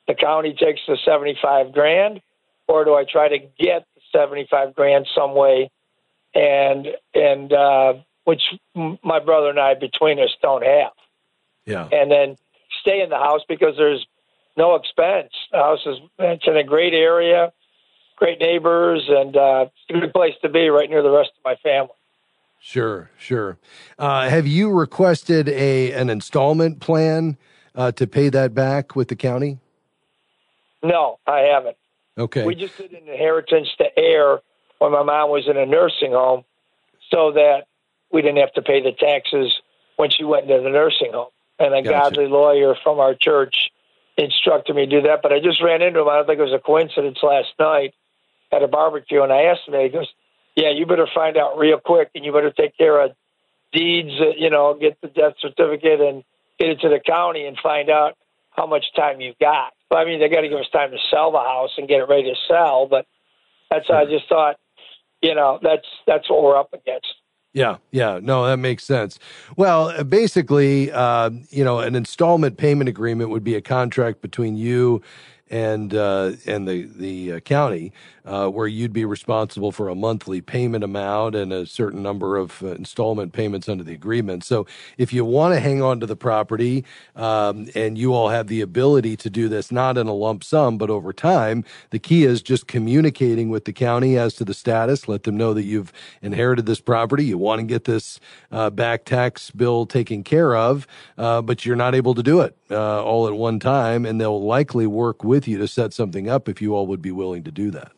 the 0.06 0.14
county 0.14 0.54
takes 0.54 0.80
the 0.88 0.96
75 1.04 1.72
grand, 1.72 2.20
or 2.66 2.84
do 2.84 2.94
I 2.94 3.04
try 3.04 3.28
to 3.28 3.38
get 3.58 3.86
75 4.12 4.74
grand 4.74 5.06
some 5.14 5.34
way? 5.34 5.70
And 6.34 6.88
and 7.14 7.52
uh, 7.52 7.94
which 8.24 8.42
my 8.74 9.20
brother 9.20 9.48
and 9.48 9.58
I 9.58 9.74
between 9.74 10.18
us 10.20 10.30
don't 10.42 10.64
have. 10.64 10.92
Yeah. 11.64 11.88
And 11.90 12.10
then 12.10 12.36
stay 12.80 13.00
in 13.00 13.08
the 13.10 13.16
house 13.16 13.40
because 13.48 13.74
there's 13.76 14.06
no 14.56 14.74
expense. 14.74 15.32
The 15.50 15.58
house 15.58 15.80
is 15.86 15.98
it's 16.18 16.44
in 16.46 16.56
a 16.56 16.64
great 16.64 16.92
area, 16.92 17.52
great 18.16 18.38
neighbors, 18.38 19.04
and 19.08 19.36
uh, 19.36 19.66
it's 19.88 19.96
a 19.96 20.00
good 20.00 20.12
place 20.12 20.34
to 20.42 20.48
be 20.48 20.68
right 20.68 20.90
near 20.90 21.02
the 21.02 21.10
rest 21.10 21.30
of 21.38 21.44
my 21.44 21.56
family. 21.56 21.94
Sure, 22.60 23.10
sure. 23.16 23.56
Uh, 23.98 24.28
have 24.28 24.46
you 24.46 24.70
requested 24.70 25.48
a 25.48 25.92
an 25.92 26.10
installment 26.10 26.80
plan 26.80 27.36
uh, 27.74 27.92
to 27.92 28.06
pay 28.06 28.28
that 28.28 28.52
back 28.52 28.96
with 28.96 29.08
the 29.08 29.16
county? 29.16 29.58
No, 30.82 31.18
I 31.26 31.40
haven't. 31.40 31.76
Okay. 32.18 32.44
We 32.44 32.54
just 32.54 32.76
did 32.76 32.92
an 32.92 33.08
inheritance 33.08 33.68
to 33.78 33.86
heir 33.96 34.40
when 34.78 34.92
my 34.92 35.02
mom 35.02 35.30
was 35.30 35.46
in 35.48 35.56
a 35.56 35.66
nursing 35.66 36.12
home 36.12 36.44
so 37.10 37.32
that 37.32 37.66
we 38.12 38.22
didn't 38.22 38.38
have 38.38 38.52
to 38.54 38.62
pay 38.62 38.82
the 38.82 38.92
taxes 38.92 39.52
when 39.96 40.10
she 40.10 40.24
went 40.24 40.50
into 40.50 40.62
the 40.62 40.70
nursing 40.70 41.12
home. 41.12 41.28
And 41.58 41.74
a 41.74 41.82
gotcha. 41.82 42.16
godly 42.16 42.26
lawyer 42.28 42.74
from 42.82 43.00
our 43.00 43.14
church 43.14 43.70
instructed 44.16 44.74
me 44.74 44.86
to 44.86 45.00
do 45.00 45.02
that. 45.08 45.22
But 45.22 45.32
I 45.32 45.40
just 45.40 45.62
ran 45.62 45.82
into 45.82 46.00
him. 46.00 46.08
I 46.08 46.16
don't 46.16 46.26
think 46.26 46.38
it 46.38 46.42
was 46.42 46.52
a 46.52 46.58
coincidence 46.58 47.18
last 47.22 47.48
night 47.58 47.94
at 48.52 48.62
a 48.62 48.68
barbecue. 48.68 49.22
And 49.22 49.32
I 49.32 49.44
asked 49.44 49.62
him, 49.66 49.80
he 49.80 49.88
goes, 49.88 50.08
Yeah, 50.56 50.70
you 50.70 50.86
better 50.86 51.08
find 51.12 51.36
out 51.36 51.58
real 51.58 51.78
quick 51.78 52.10
and 52.14 52.24
you 52.24 52.32
better 52.32 52.52
take 52.52 52.76
care 52.76 53.00
of 53.00 53.12
deeds, 53.72 54.12
you 54.36 54.50
know, 54.50 54.74
get 54.74 55.00
the 55.00 55.08
death 55.08 55.34
certificate 55.40 56.00
and 56.00 56.24
get 56.58 56.70
it 56.70 56.80
to 56.80 56.88
the 56.88 57.00
county 57.00 57.46
and 57.46 57.56
find 57.62 57.90
out 57.90 58.16
how 58.50 58.66
much 58.66 58.86
time 58.94 59.20
you've 59.20 59.38
got. 59.38 59.72
I 59.90 60.04
mean, 60.04 60.20
they 60.20 60.28
got 60.28 60.42
to 60.42 60.48
give 60.48 60.58
us 60.58 60.68
time 60.72 60.90
to 60.90 60.98
sell 61.10 61.32
the 61.32 61.38
house 61.38 61.70
and 61.78 61.88
get 61.88 62.00
it 62.00 62.08
ready 62.08 62.24
to 62.24 62.36
sell. 62.48 62.86
But 62.86 63.06
that's 63.70 63.88
I 63.90 64.04
just 64.04 64.28
thought, 64.28 64.56
you 65.22 65.34
know, 65.34 65.58
that's 65.62 65.86
that's 66.06 66.28
what 66.28 66.42
we're 66.42 66.58
up 66.58 66.72
against. 66.72 67.08
Yeah, 67.54 67.78
yeah, 67.90 68.20
no, 68.22 68.46
that 68.46 68.58
makes 68.58 68.84
sense. 68.84 69.18
Well, 69.56 70.04
basically, 70.04 70.92
uh, 70.92 71.30
you 71.48 71.64
know, 71.64 71.80
an 71.80 71.94
installment 71.94 72.58
payment 72.58 72.88
agreement 72.88 73.30
would 73.30 73.42
be 73.42 73.54
a 73.54 73.62
contract 73.62 74.20
between 74.20 74.56
you 74.56 75.02
and 75.50 75.94
uh, 75.94 76.32
and 76.46 76.68
the 76.68 76.82
the 76.82 77.32
uh, 77.32 77.40
county, 77.40 77.92
uh, 78.24 78.48
where 78.48 78.66
you'd 78.66 78.92
be 78.92 79.04
responsible 79.04 79.72
for 79.72 79.88
a 79.88 79.94
monthly 79.94 80.40
payment 80.40 80.84
amount 80.84 81.34
and 81.34 81.52
a 81.52 81.66
certain 81.66 82.02
number 82.02 82.36
of 82.36 82.62
uh, 82.62 82.68
installment 82.68 83.32
payments 83.32 83.68
under 83.68 83.82
the 83.82 83.94
agreement. 83.94 84.44
So, 84.44 84.66
if 84.98 85.12
you 85.12 85.24
want 85.24 85.54
to 85.54 85.60
hang 85.60 85.82
on 85.82 86.00
to 86.00 86.06
the 86.06 86.16
property, 86.16 86.84
um, 87.16 87.68
and 87.74 87.96
you 87.96 88.12
all 88.12 88.28
have 88.28 88.48
the 88.48 88.60
ability 88.60 89.16
to 89.16 89.30
do 89.30 89.48
this, 89.48 89.72
not 89.72 89.96
in 89.96 90.06
a 90.06 90.14
lump 90.14 90.44
sum, 90.44 90.78
but 90.78 90.90
over 90.90 91.12
time, 91.12 91.64
the 91.90 91.98
key 91.98 92.24
is 92.24 92.42
just 92.42 92.66
communicating 92.66 93.48
with 93.48 93.64
the 93.64 93.72
county 93.72 94.18
as 94.18 94.34
to 94.34 94.44
the 94.44 94.54
status. 94.54 95.08
Let 95.08 95.22
them 95.22 95.36
know 95.36 95.54
that 95.54 95.64
you've 95.64 95.92
inherited 96.20 96.66
this 96.66 96.80
property, 96.80 97.24
you 97.24 97.38
want 97.38 97.60
to 97.60 97.66
get 97.66 97.84
this 97.84 98.20
uh, 98.52 98.70
back 98.70 99.04
tax 99.04 99.50
bill 99.50 99.86
taken 99.86 100.22
care 100.22 100.54
of, 100.54 100.86
uh, 101.16 101.40
but 101.40 101.64
you're 101.64 101.76
not 101.76 101.94
able 101.94 102.14
to 102.14 102.22
do 102.22 102.40
it 102.40 102.57
Uh, 102.70 103.02
all 103.02 103.26
at 103.26 103.32
one 103.32 103.58
time, 103.58 104.04
and 104.04 104.20
they'll 104.20 104.44
likely 104.44 104.86
work 104.86 105.24
with 105.24 105.38
with 105.38 105.46
you 105.46 105.56
to 105.58 105.68
set 105.68 105.92
something 105.92 106.28
up 106.28 106.48
if 106.48 106.60
you 106.60 106.74
all 106.74 106.88
would 106.88 107.00
be 107.00 107.12
willing 107.12 107.44
to 107.44 107.52
do 107.52 107.70
that. 107.70 107.92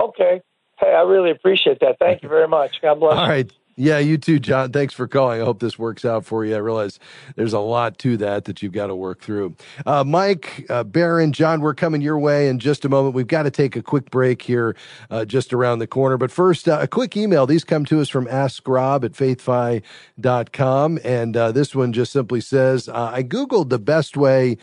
Okay. 0.00 0.40
Hey, 0.80 0.94
I 0.94 1.02
really 1.02 1.30
appreciate 1.30 1.80
that. 1.80 1.96
Thank 1.98 2.22
you 2.22 2.30
very 2.30 2.48
much. 2.48 2.70
God 2.80 2.98
bless. 2.98 3.18
All 3.18 3.28
right. 3.28 3.52
Yeah, 3.76 3.98
you 3.98 4.18
too, 4.18 4.38
John. 4.38 4.70
Thanks 4.70 4.94
for 4.94 5.08
calling. 5.08 5.42
I 5.42 5.44
hope 5.44 5.58
this 5.58 5.76
works 5.80 6.04
out 6.04 6.24
for 6.24 6.44
you. 6.44 6.54
I 6.54 6.58
realize 6.58 7.00
there's 7.34 7.52
a 7.52 7.58
lot 7.58 7.98
to 7.98 8.16
that 8.18 8.44
that 8.44 8.62
you've 8.62 8.72
got 8.72 8.86
to 8.86 8.94
work 8.94 9.20
through. 9.20 9.56
Uh, 9.84 10.04
Mike, 10.04 10.64
uh, 10.70 10.84
Baron, 10.84 11.32
John, 11.32 11.60
we're 11.60 11.74
coming 11.74 12.00
your 12.00 12.16
way 12.16 12.48
in 12.48 12.60
just 12.60 12.84
a 12.84 12.88
moment. 12.88 13.16
We've 13.16 13.26
got 13.26 13.42
to 13.44 13.50
take 13.50 13.74
a 13.74 13.82
quick 13.82 14.12
break 14.12 14.42
here 14.42 14.76
uh, 15.10 15.24
just 15.24 15.52
around 15.52 15.80
the 15.80 15.88
corner. 15.88 16.16
But 16.16 16.30
first, 16.30 16.68
uh, 16.68 16.78
a 16.82 16.86
quick 16.86 17.16
email. 17.16 17.46
These 17.48 17.64
come 17.64 17.84
to 17.86 18.00
us 18.00 18.08
from 18.08 18.26
AskRob 18.26 19.02
at 19.04 19.12
faithfi.com. 19.12 21.00
And 21.02 21.36
uh, 21.36 21.50
this 21.50 21.74
one 21.74 21.92
just 21.92 22.12
simply 22.12 22.42
says 22.42 22.88
uh, 22.88 23.10
I 23.12 23.24
Googled 23.24 23.70
the 23.70 23.80
best 23.80 24.16
way 24.16 24.56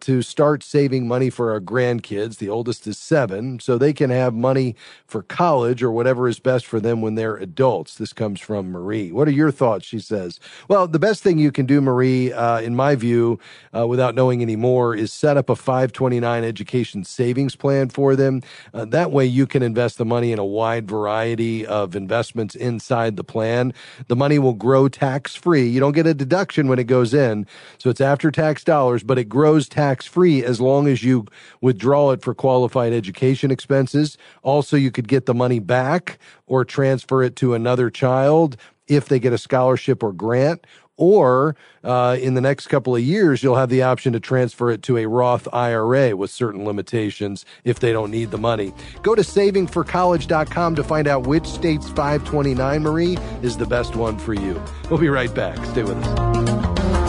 to 0.00 0.20
start 0.20 0.62
saving 0.62 1.08
money 1.08 1.30
for 1.30 1.52
our 1.52 1.60
grandkids. 1.60 2.36
The 2.36 2.50
oldest 2.50 2.86
is 2.86 2.98
seven, 2.98 3.60
so 3.60 3.78
they 3.78 3.94
can 3.94 4.10
have 4.10 4.34
money 4.34 4.76
for 5.06 5.22
college 5.22 5.82
or 5.82 5.90
whatever 5.90 6.28
is 6.28 6.38
best 6.38 6.66
for 6.66 6.80
them 6.80 7.00
when 7.00 7.14
they're 7.14 7.36
adults. 7.36 7.94
This 7.94 8.12
comes 8.12 8.41
from 8.42 8.70
Marie. 8.70 9.12
What 9.12 9.28
are 9.28 9.32
your 9.32 9.50
thoughts? 9.50 9.86
She 9.86 9.98
says, 9.98 10.40
Well, 10.68 10.86
the 10.86 10.98
best 10.98 11.22
thing 11.22 11.38
you 11.38 11.52
can 11.52 11.66
do, 11.66 11.80
Marie, 11.80 12.32
uh, 12.32 12.60
in 12.60 12.74
my 12.74 12.94
view, 12.94 13.38
uh, 13.74 13.86
without 13.86 14.14
knowing 14.14 14.42
any 14.42 14.56
more, 14.56 14.94
is 14.94 15.12
set 15.12 15.36
up 15.36 15.48
a 15.48 15.56
529 15.56 16.44
education 16.44 17.04
savings 17.04 17.56
plan 17.56 17.88
for 17.88 18.16
them. 18.16 18.42
Uh, 18.74 18.84
that 18.86 19.12
way 19.12 19.24
you 19.24 19.46
can 19.46 19.62
invest 19.62 19.98
the 19.98 20.04
money 20.04 20.32
in 20.32 20.38
a 20.38 20.44
wide 20.44 20.88
variety 20.88 21.66
of 21.66 21.96
investments 21.96 22.54
inside 22.54 23.16
the 23.16 23.24
plan. 23.24 23.72
The 24.08 24.16
money 24.16 24.38
will 24.38 24.54
grow 24.54 24.88
tax 24.88 25.34
free. 25.34 25.66
You 25.66 25.80
don't 25.80 25.92
get 25.92 26.06
a 26.06 26.14
deduction 26.14 26.68
when 26.68 26.78
it 26.78 26.84
goes 26.84 27.14
in. 27.14 27.46
So 27.78 27.90
it's 27.90 28.00
after 28.00 28.30
tax 28.30 28.64
dollars, 28.64 29.02
but 29.02 29.18
it 29.18 29.28
grows 29.28 29.68
tax 29.68 30.06
free 30.06 30.44
as 30.44 30.60
long 30.60 30.86
as 30.86 31.02
you 31.02 31.26
withdraw 31.60 32.10
it 32.10 32.22
for 32.22 32.34
qualified 32.34 32.92
education 32.92 33.50
expenses. 33.50 34.18
Also, 34.42 34.76
you 34.76 34.90
could 34.90 35.08
get 35.08 35.26
the 35.26 35.34
money 35.34 35.58
back 35.58 36.18
or 36.52 36.66
transfer 36.66 37.22
it 37.22 37.34
to 37.34 37.54
another 37.54 37.88
child 37.88 38.58
if 38.86 39.08
they 39.08 39.18
get 39.18 39.32
a 39.32 39.38
scholarship 39.38 40.02
or 40.02 40.12
grant. 40.12 40.66
Or 40.98 41.56
uh, 41.82 42.18
in 42.20 42.34
the 42.34 42.42
next 42.42 42.66
couple 42.66 42.94
of 42.94 43.00
years, 43.00 43.42
you'll 43.42 43.56
have 43.56 43.70
the 43.70 43.82
option 43.82 44.12
to 44.12 44.20
transfer 44.20 44.70
it 44.70 44.82
to 44.82 44.98
a 44.98 45.06
Roth 45.06 45.48
IRA 45.50 46.14
with 46.14 46.30
certain 46.30 46.66
limitations 46.66 47.46
if 47.64 47.80
they 47.80 47.90
don't 47.90 48.10
need 48.10 48.30
the 48.30 48.38
money. 48.38 48.74
Go 49.02 49.14
to 49.14 49.22
savingforcollege.com 49.22 50.74
to 50.74 50.84
find 50.84 51.08
out 51.08 51.26
which 51.26 51.46
state's 51.46 51.88
529, 51.88 52.82
Marie, 52.82 53.16
is 53.40 53.56
the 53.56 53.66
best 53.66 53.96
one 53.96 54.18
for 54.18 54.34
you. 54.34 54.62
We'll 54.90 55.00
be 55.00 55.08
right 55.08 55.34
back. 55.34 55.56
Stay 55.64 55.84
with 55.84 55.96
us. 55.96 57.01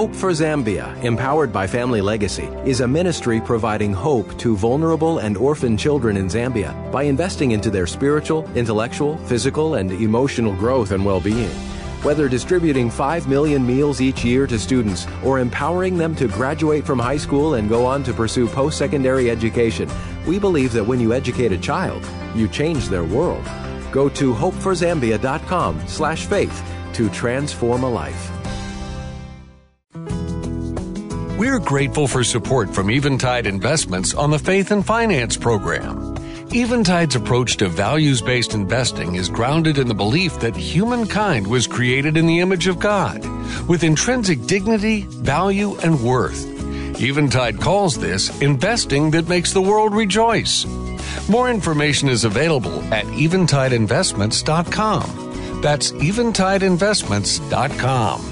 Hope 0.00 0.16
for 0.16 0.30
Zambia, 0.30 0.96
empowered 1.04 1.52
by 1.52 1.66
Family 1.66 2.00
Legacy, 2.00 2.48
is 2.64 2.80
a 2.80 2.88
ministry 2.88 3.38
providing 3.38 3.92
hope 3.92 4.34
to 4.38 4.56
vulnerable 4.56 5.18
and 5.18 5.36
orphan 5.36 5.76
children 5.76 6.16
in 6.16 6.26
Zambia 6.26 6.72
by 6.90 7.02
investing 7.02 7.50
into 7.50 7.68
their 7.68 7.86
spiritual, 7.86 8.50
intellectual, 8.54 9.18
physical, 9.26 9.74
and 9.74 9.92
emotional 9.92 10.54
growth 10.54 10.92
and 10.92 11.04
well 11.04 11.20
being. 11.20 11.50
Whether 12.02 12.30
distributing 12.30 12.88
5 12.88 13.28
million 13.28 13.66
meals 13.66 14.00
each 14.00 14.24
year 14.24 14.46
to 14.46 14.58
students 14.58 15.06
or 15.22 15.38
empowering 15.38 15.98
them 15.98 16.14
to 16.14 16.28
graduate 16.28 16.86
from 16.86 16.98
high 16.98 17.18
school 17.18 17.56
and 17.56 17.68
go 17.68 17.84
on 17.84 18.02
to 18.04 18.14
pursue 18.14 18.48
post 18.48 18.78
secondary 18.78 19.30
education, 19.30 19.86
we 20.26 20.38
believe 20.38 20.72
that 20.72 20.86
when 20.86 20.98
you 20.98 21.12
educate 21.12 21.52
a 21.52 21.58
child, 21.58 22.02
you 22.34 22.48
change 22.48 22.88
their 22.88 23.04
world. 23.04 23.44
Go 23.92 24.08
to 24.08 24.32
hopeforzambia.com 24.32 25.86
slash 25.86 26.24
faith 26.24 26.62
to 26.94 27.10
transform 27.10 27.82
a 27.82 27.90
life. 27.90 28.39
We're 31.40 31.58
grateful 31.58 32.06
for 32.06 32.22
support 32.22 32.68
from 32.68 32.90
Eventide 32.90 33.46
Investments 33.46 34.12
on 34.12 34.30
the 34.30 34.38
Faith 34.38 34.72
and 34.72 34.84
Finance 34.84 35.38
program. 35.38 36.14
Eventide's 36.52 37.16
approach 37.16 37.56
to 37.56 37.70
values 37.70 38.20
based 38.20 38.52
investing 38.52 39.14
is 39.14 39.30
grounded 39.30 39.78
in 39.78 39.88
the 39.88 39.94
belief 39.94 40.38
that 40.40 40.54
humankind 40.54 41.46
was 41.46 41.66
created 41.66 42.18
in 42.18 42.26
the 42.26 42.40
image 42.40 42.66
of 42.66 42.78
God, 42.78 43.24
with 43.66 43.84
intrinsic 43.84 44.44
dignity, 44.44 45.06
value, 45.08 45.78
and 45.78 46.04
worth. 46.04 46.44
Eventide 47.00 47.58
calls 47.58 47.96
this 47.96 48.38
investing 48.42 49.10
that 49.12 49.30
makes 49.30 49.54
the 49.54 49.62
world 49.62 49.94
rejoice. 49.94 50.66
More 51.26 51.48
information 51.48 52.10
is 52.10 52.24
available 52.24 52.82
at 52.92 53.06
eventideinvestments.com. 53.06 55.62
That's 55.62 55.92
eventideinvestments.com. 55.92 58.29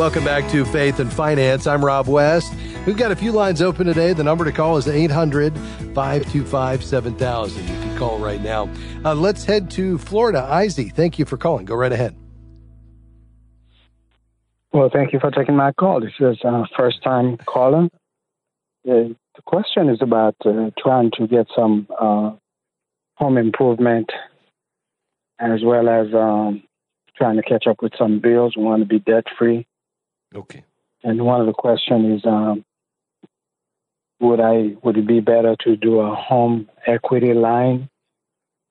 Welcome 0.00 0.24
back 0.24 0.50
to 0.52 0.64
Faith 0.64 0.98
and 0.98 1.12
Finance. 1.12 1.66
I'm 1.66 1.84
Rob 1.84 2.08
West. 2.08 2.54
We've 2.86 2.96
got 2.96 3.12
a 3.12 3.16
few 3.16 3.32
lines 3.32 3.60
open 3.60 3.86
today. 3.86 4.14
The 4.14 4.24
number 4.24 4.46
to 4.46 4.50
call 4.50 4.78
is 4.78 4.88
800 4.88 5.54
525 5.94 6.82
7000. 6.82 7.62
You 7.62 7.68
can 7.68 7.98
call 7.98 8.18
right 8.18 8.40
now. 8.40 8.70
Uh, 9.04 9.14
let's 9.14 9.44
head 9.44 9.70
to 9.72 9.98
Florida. 9.98 10.48
Izzy, 10.64 10.88
thank 10.88 11.18
you 11.18 11.26
for 11.26 11.36
calling. 11.36 11.66
Go 11.66 11.74
right 11.74 11.92
ahead. 11.92 12.16
Well, 14.72 14.88
thank 14.90 15.12
you 15.12 15.20
for 15.20 15.30
taking 15.30 15.54
my 15.54 15.72
call. 15.72 16.00
This 16.00 16.14
is 16.18 16.38
a 16.44 16.48
uh, 16.48 16.64
first 16.78 17.02
time 17.02 17.36
caller. 17.36 17.90
Uh, 18.88 19.12
the 19.12 19.42
question 19.44 19.90
is 19.90 20.00
about 20.00 20.34
uh, 20.46 20.70
trying 20.78 21.10
to 21.18 21.26
get 21.26 21.46
some 21.54 21.86
uh, 22.00 22.30
home 23.16 23.36
improvement 23.36 24.08
as 25.38 25.60
well 25.62 25.90
as 25.90 26.06
um, 26.14 26.62
trying 27.18 27.36
to 27.36 27.42
catch 27.42 27.66
up 27.66 27.82
with 27.82 27.92
some 27.98 28.18
bills. 28.18 28.56
We 28.56 28.62
want 28.62 28.80
to 28.80 28.88
be 28.88 28.98
debt 28.98 29.24
free. 29.38 29.66
Okay. 30.34 30.64
And 31.02 31.24
one 31.24 31.40
of 31.40 31.46
the 31.46 31.52
questions 31.52 32.20
is, 32.20 32.26
um, 32.26 32.64
would 34.20 34.40
I 34.40 34.76
would 34.82 34.98
it 34.98 35.06
be 35.06 35.20
better 35.20 35.56
to 35.64 35.76
do 35.76 36.00
a 36.00 36.14
home 36.14 36.68
equity 36.86 37.32
line? 37.32 37.88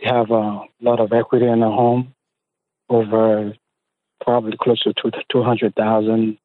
Have 0.01 0.29
a 0.31 0.61
lot 0.79 0.99
of 0.99 1.11
equity 1.11 1.47
in 1.47 1.61
a 1.63 1.71
home, 1.71 2.13
over 2.87 3.53
probably 4.21 4.57
close 4.61 4.81
to 4.83 4.93
two 5.31 5.43
hundred 5.43 5.75
thousand, 5.75 6.37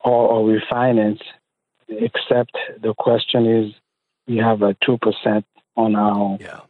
or, 0.00 0.28
or 0.28 0.48
refinance. 0.48 1.22
Except 1.88 2.56
the 2.82 2.92
question 2.94 3.46
is, 3.46 3.72
we 4.26 4.36
have 4.38 4.62
a 4.62 4.76
two 4.84 4.98
percent 4.98 5.46
on 5.76 5.94
our, 5.94 6.36
yeah. 6.40 6.60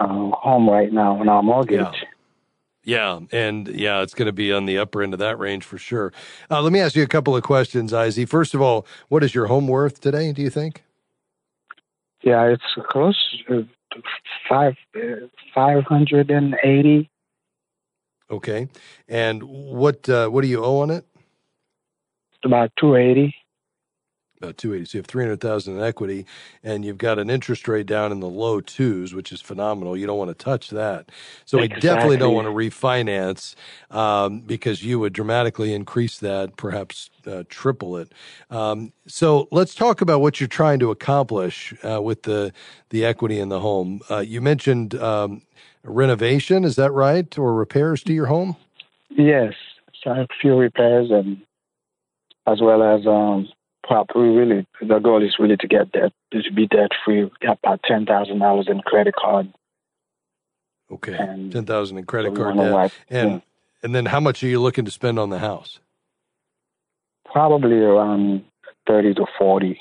our 0.00 0.30
home 0.32 0.68
right 0.68 0.92
now 0.92 1.20
on 1.20 1.28
our 1.28 1.42
mortgage. 1.42 1.78
Yeah. 1.78 2.08
Yeah, 2.86 3.18
and 3.32 3.66
yeah, 3.66 4.02
it's 4.02 4.14
going 4.14 4.26
to 4.26 4.32
be 4.32 4.52
on 4.52 4.64
the 4.64 4.78
upper 4.78 5.02
end 5.02 5.12
of 5.12 5.18
that 5.18 5.40
range 5.40 5.64
for 5.64 5.76
sure. 5.76 6.12
Uh, 6.48 6.62
let 6.62 6.72
me 6.72 6.78
ask 6.78 6.94
you 6.94 7.02
a 7.02 7.08
couple 7.08 7.34
of 7.34 7.42
questions, 7.42 7.92
Izzy. 7.92 8.24
First 8.26 8.54
of 8.54 8.62
all, 8.62 8.86
what 9.08 9.24
is 9.24 9.34
your 9.34 9.46
home 9.46 9.66
worth 9.66 10.00
today? 10.00 10.32
Do 10.32 10.40
you 10.40 10.50
think? 10.50 10.84
Yeah, 12.22 12.44
it's 12.44 12.62
close 12.88 13.16
to 13.48 13.66
five 14.48 14.74
five 15.52 15.82
hundred 15.82 16.30
and 16.30 16.54
eighty. 16.62 17.10
Okay, 18.30 18.68
and 19.08 19.42
what 19.42 20.08
uh, 20.08 20.28
what 20.28 20.42
do 20.42 20.48
you 20.48 20.64
owe 20.64 20.78
on 20.78 20.90
it? 20.90 21.04
It's 22.34 22.44
about 22.44 22.70
two 22.78 22.94
eighty 22.94 23.34
about 24.38 24.58
280. 24.58 24.86
So 24.86 24.98
you 24.98 25.00
have 25.00 25.06
300,000 25.06 25.76
in 25.76 25.82
equity 25.82 26.26
and 26.62 26.84
you've 26.84 26.98
got 26.98 27.18
an 27.18 27.30
interest 27.30 27.66
rate 27.68 27.86
down 27.86 28.12
in 28.12 28.20
the 28.20 28.28
low 28.28 28.60
twos, 28.60 29.14
which 29.14 29.32
is 29.32 29.40
phenomenal. 29.40 29.96
You 29.96 30.06
don't 30.06 30.18
want 30.18 30.36
to 30.36 30.44
touch 30.44 30.70
that. 30.70 31.10
So 31.44 31.58
exactly. 31.58 31.76
we 31.76 31.80
definitely 31.80 32.16
don't 32.18 32.34
want 32.34 32.46
to 32.46 32.52
refinance 32.52 33.54
um, 33.90 34.40
because 34.40 34.84
you 34.84 34.98
would 35.00 35.12
dramatically 35.12 35.72
increase 35.72 36.18
that, 36.18 36.56
perhaps 36.56 37.10
uh, 37.26 37.44
triple 37.48 37.96
it. 37.96 38.12
Um, 38.50 38.92
so 39.06 39.48
let's 39.50 39.74
talk 39.74 40.00
about 40.00 40.20
what 40.20 40.40
you're 40.40 40.48
trying 40.48 40.78
to 40.80 40.90
accomplish 40.90 41.74
uh, 41.82 42.00
with 42.02 42.22
the 42.22 42.52
the 42.90 43.04
equity 43.04 43.38
in 43.38 43.48
the 43.48 43.60
home. 43.60 44.00
Uh, 44.08 44.18
you 44.18 44.40
mentioned 44.40 44.94
um, 44.94 45.42
renovation, 45.82 46.64
is 46.64 46.76
that 46.76 46.92
right, 46.92 47.36
or 47.38 47.54
repairs 47.54 48.02
to 48.04 48.12
your 48.12 48.26
home? 48.26 48.56
Yes, 49.10 49.54
so 50.02 50.10
a 50.10 50.26
few 50.40 50.56
repairs 50.56 51.10
and 51.10 51.38
as 52.46 52.60
well 52.60 52.82
as 52.82 53.06
um, 53.90 54.06
we 54.14 54.28
really 54.28 54.66
the 54.80 54.98
goal 54.98 55.22
is 55.22 55.36
really 55.38 55.56
to 55.56 55.66
get 55.66 55.92
debt 55.92 56.12
to 56.32 56.52
be 56.52 56.66
debt 56.66 56.90
free. 57.04 57.24
We 57.24 57.30
got 57.40 57.58
about 57.62 57.80
ten 57.84 58.06
thousand 58.06 58.38
dollars 58.38 58.66
in 58.68 58.80
credit 58.80 59.14
card. 59.14 59.52
Okay, 60.90 61.16
and 61.18 61.52
ten 61.52 61.64
thousand 61.64 61.98
in 61.98 62.04
credit 62.04 62.34
card 62.34 62.56
debt, 62.56 62.92
and 63.10 63.30
yeah. 63.30 63.38
and 63.82 63.94
then 63.94 64.06
how 64.06 64.20
much 64.20 64.42
are 64.42 64.48
you 64.48 64.60
looking 64.60 64.84
to 64.84 64.90
spend 64.90 65.18
on 65.18 65.30
the 65.30 65.38
house? 65.38 65.80
Probably 67.24 67.78
around 67.78 68.44
thirty 68.86 69.14
to 69.14 69.26
forty. 69.38 69.80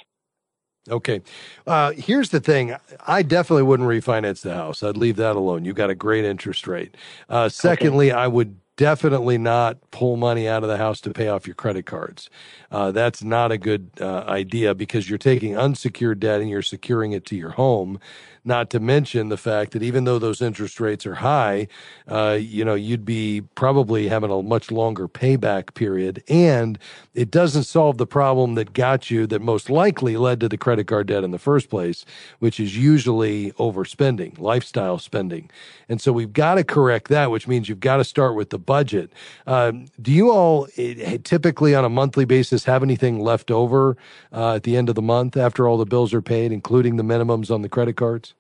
Okay. 0.90 1.22
Uh, 1.66 1.94
here's 1.94 2.30
the 2.30 2.40
thing. 2.40 2.76
I 3.08 3.24
definitely 3.24 3.64
wouldn't 3.64 3.90
refinance 3.90 4.42
the 4.42 4.54
house. 4.54 4.84
I'd 4.84 4.98
leave 4.98 5.16
that 5.16 5.36
alone. 5.36 5.66
You 5.66 5.74
got 5.74 5.90
a 5.90 5.96
great 5.96 6.26
interest 6.26 6.68
rate. 6.68 6.96
Uh, 7.28 7.50
secondly, 7.50 8.12
okay. 8.12 8.20
I 8.20 8.28
would 8.28 8.58
definitely 8.78 9.38
not 9.38 9.78
pull 9.92 10.18
money 10.18 10.48
out 10.48 10.64
of 10.64 10.70
the 10.70 10.78
house 10.78 11.00
to 11.02 11.12
pay 11.12 11.28
off 11.28 11.48
your 11.48 11.56
credit 11.56 11.86
cards. 11.86 12.30
Uh, 12.72 12.92
that's 12.92 13.24
not 13.24 13.52
a 13.52 13.58
good 13.58 13.90
uh, 14.02 14.24
idea 14.28 14.76
because 14.76 15.10
you're 15.10 15.18
taking 15.18 15.58
unsecured 15.58 16.20
debt 16.20 16.42
and 16.42 16.50
you're 16.50 16.62
securing 16.62 17.14
it 17.14 17.26
to 17.26 17.36
your 17.36 17.52
home. 17.52 18.00
Not 18.48 18.70
to 18.70 18.80
mention 18.80 19.30
the 19.30 19.38
fact 19.38 19.72
that 19.72 19.82
even 19.82 20.04
though 20.04 20.20
those 20.20 20.40
interest 20.40 20.80
rates 20.80 21.08
are 21.08 21.16
high, 21.16 21.68
uh, 22.08 22.38
you 22.40 22.64
know, 22.64 22.76
you'd 22.76 23.04
be 23.04 23.42
probably 23.56 24.08
having 24.08 24.30
a 24.30 24.44
much 24.44 24.70
longer 24.70 25.08
payback 25.08 25.74
period. 25.74 26.24
And 26.30 26.78
it 27.16 27.32
doesn't 27.32 27.64
solve 27.64 27.98
the 27.98 28.06
problem 28.06 28.54
that 28.54 28.74
got 28.74 29.10
you, 29.10 29.26
that 29.28 29.42
most 29.42 29.72
likely 29.72 30.16
led 30.16 30.40
to 30.42 30.48
the 30.48 30.60
credit 30.60 30.86
card 30.86 31.08
debt 31.08 31.24
in 31.24 31.32
the 31.32 31.40
first 31.40 31.72
place, 31.72 32.06
which 32.38 32.60
is 32.60 32.78
usually 32.78 33.52
overspending, 33.54 34.38
lifestyle 34.38 35.00
spending. 35.00 35.50
And 35.90 36.00
so 36.00 36.14
we've 36.14 36.34
got 36.34 36.56
to 36.56 36.64
correct 36.64 37.08
that, 37.08 37.32
which 37.32 37.48
means 37.48 37.68
you've 37.68 37.80
got 37.80 37.98
to 37.98 38.04
start 38.04 38.36
with 38.36 38.52
the 38.52 38.60
budget. 38.60 39.12
Um, 39.48 39.88
do 40.00 40.12
you 40.12 40.32
all 40.32 40.68
eh, 40.78 41.18
typically 41.24 41.74
on 41.74 41.84
a 41.84 41.90
monthly 41.90 42.26
basis 42.26 42.66
have 42.66 42.84
anything 42.84 43.20
left 43.20 43.50
over 43.50 43.98
uh, 44.32 44.56
at 44.56 44.64
the 44.64 44.78
end 44.78 44.90
of 44.90 44.94
the 44.94 45.02
month 45.02 45.36
after 45.36 45.68
all 45.68 45.78
the 45.78 45.86
bills 45.86 46.14
are 46.14 46.22
paid, 46.22 46.52
including 46.52 46.98
the 46.98 47.04
minimums 47.04 47.50
on 47.50 47.64
the 47.64 47.70
credit 47.70 47.96
cards? 47.96 48.35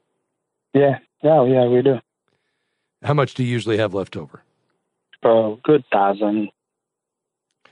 Yeah, 0.75 0.99
yeah, 1.23 1.45
yeah, 1.45 1.65
we 1.67 1.81
do. 1.81 1.99
How 3.01 3.13
much 3.13 3.33
do 3.33 3.43
you 3.43 3.49
usually 3.49 3.77
have 3.77 3.93
left 3.93 4.17
over? 4.17 4.43
Oh, 5.23 5.57
good 5.63 5.85
thousand. 5.91 6.49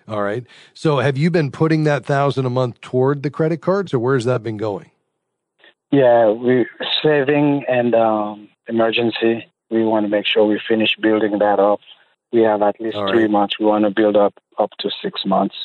All 0.08 0.24
right. 0.24 0.46
So 0.74 1.00
have 1.00 1.18
you 1.18 1.30
been 1.30 1.52
putting 1.52 1.84
that 1.84 2.06
thousand 2.06 2.46
a 2.46 2.50
month 2.50 2.80
toward 2.80 3.22
the 3.22 3.30
credit 3.30 3.62
cards, 3.62 3.94
or 3.94 4.00
where's 4.00 4.26
that 4.26 4.42
been 4.42 4.58
going? 4.58 4.92
Yeah, 5.92 6.30
we're 6.30 6.70
saving 7.04 7.66
and 7.68 7.94
um, 7.94 8.50
emergency. 8.68 9.48
We 9.70 9.84
want 9.84 10.06
to 10.06 10.10
make 10.10 10.26
sure 10.26 10.46
we 10.46 10.60
finish 10.66 10.96
building 10.96 11.39
that 11.39 11.60
up. 11.60 11.82
We 12.32 12.42
have 12.42 12.62
at 12.62 12.80
least 12.80 12.98
right. 12.98 13.12
three 13.12 13.28
months. 13.28 13.60
We 13.60 13.66
want 13.66 13.84
to 13.84 13.92
build 13.92 14.16
up 14.16 14.34
up 14.58 14.72
to 14.80 14.89
six 15.02 15.26
months. 15.26 15.56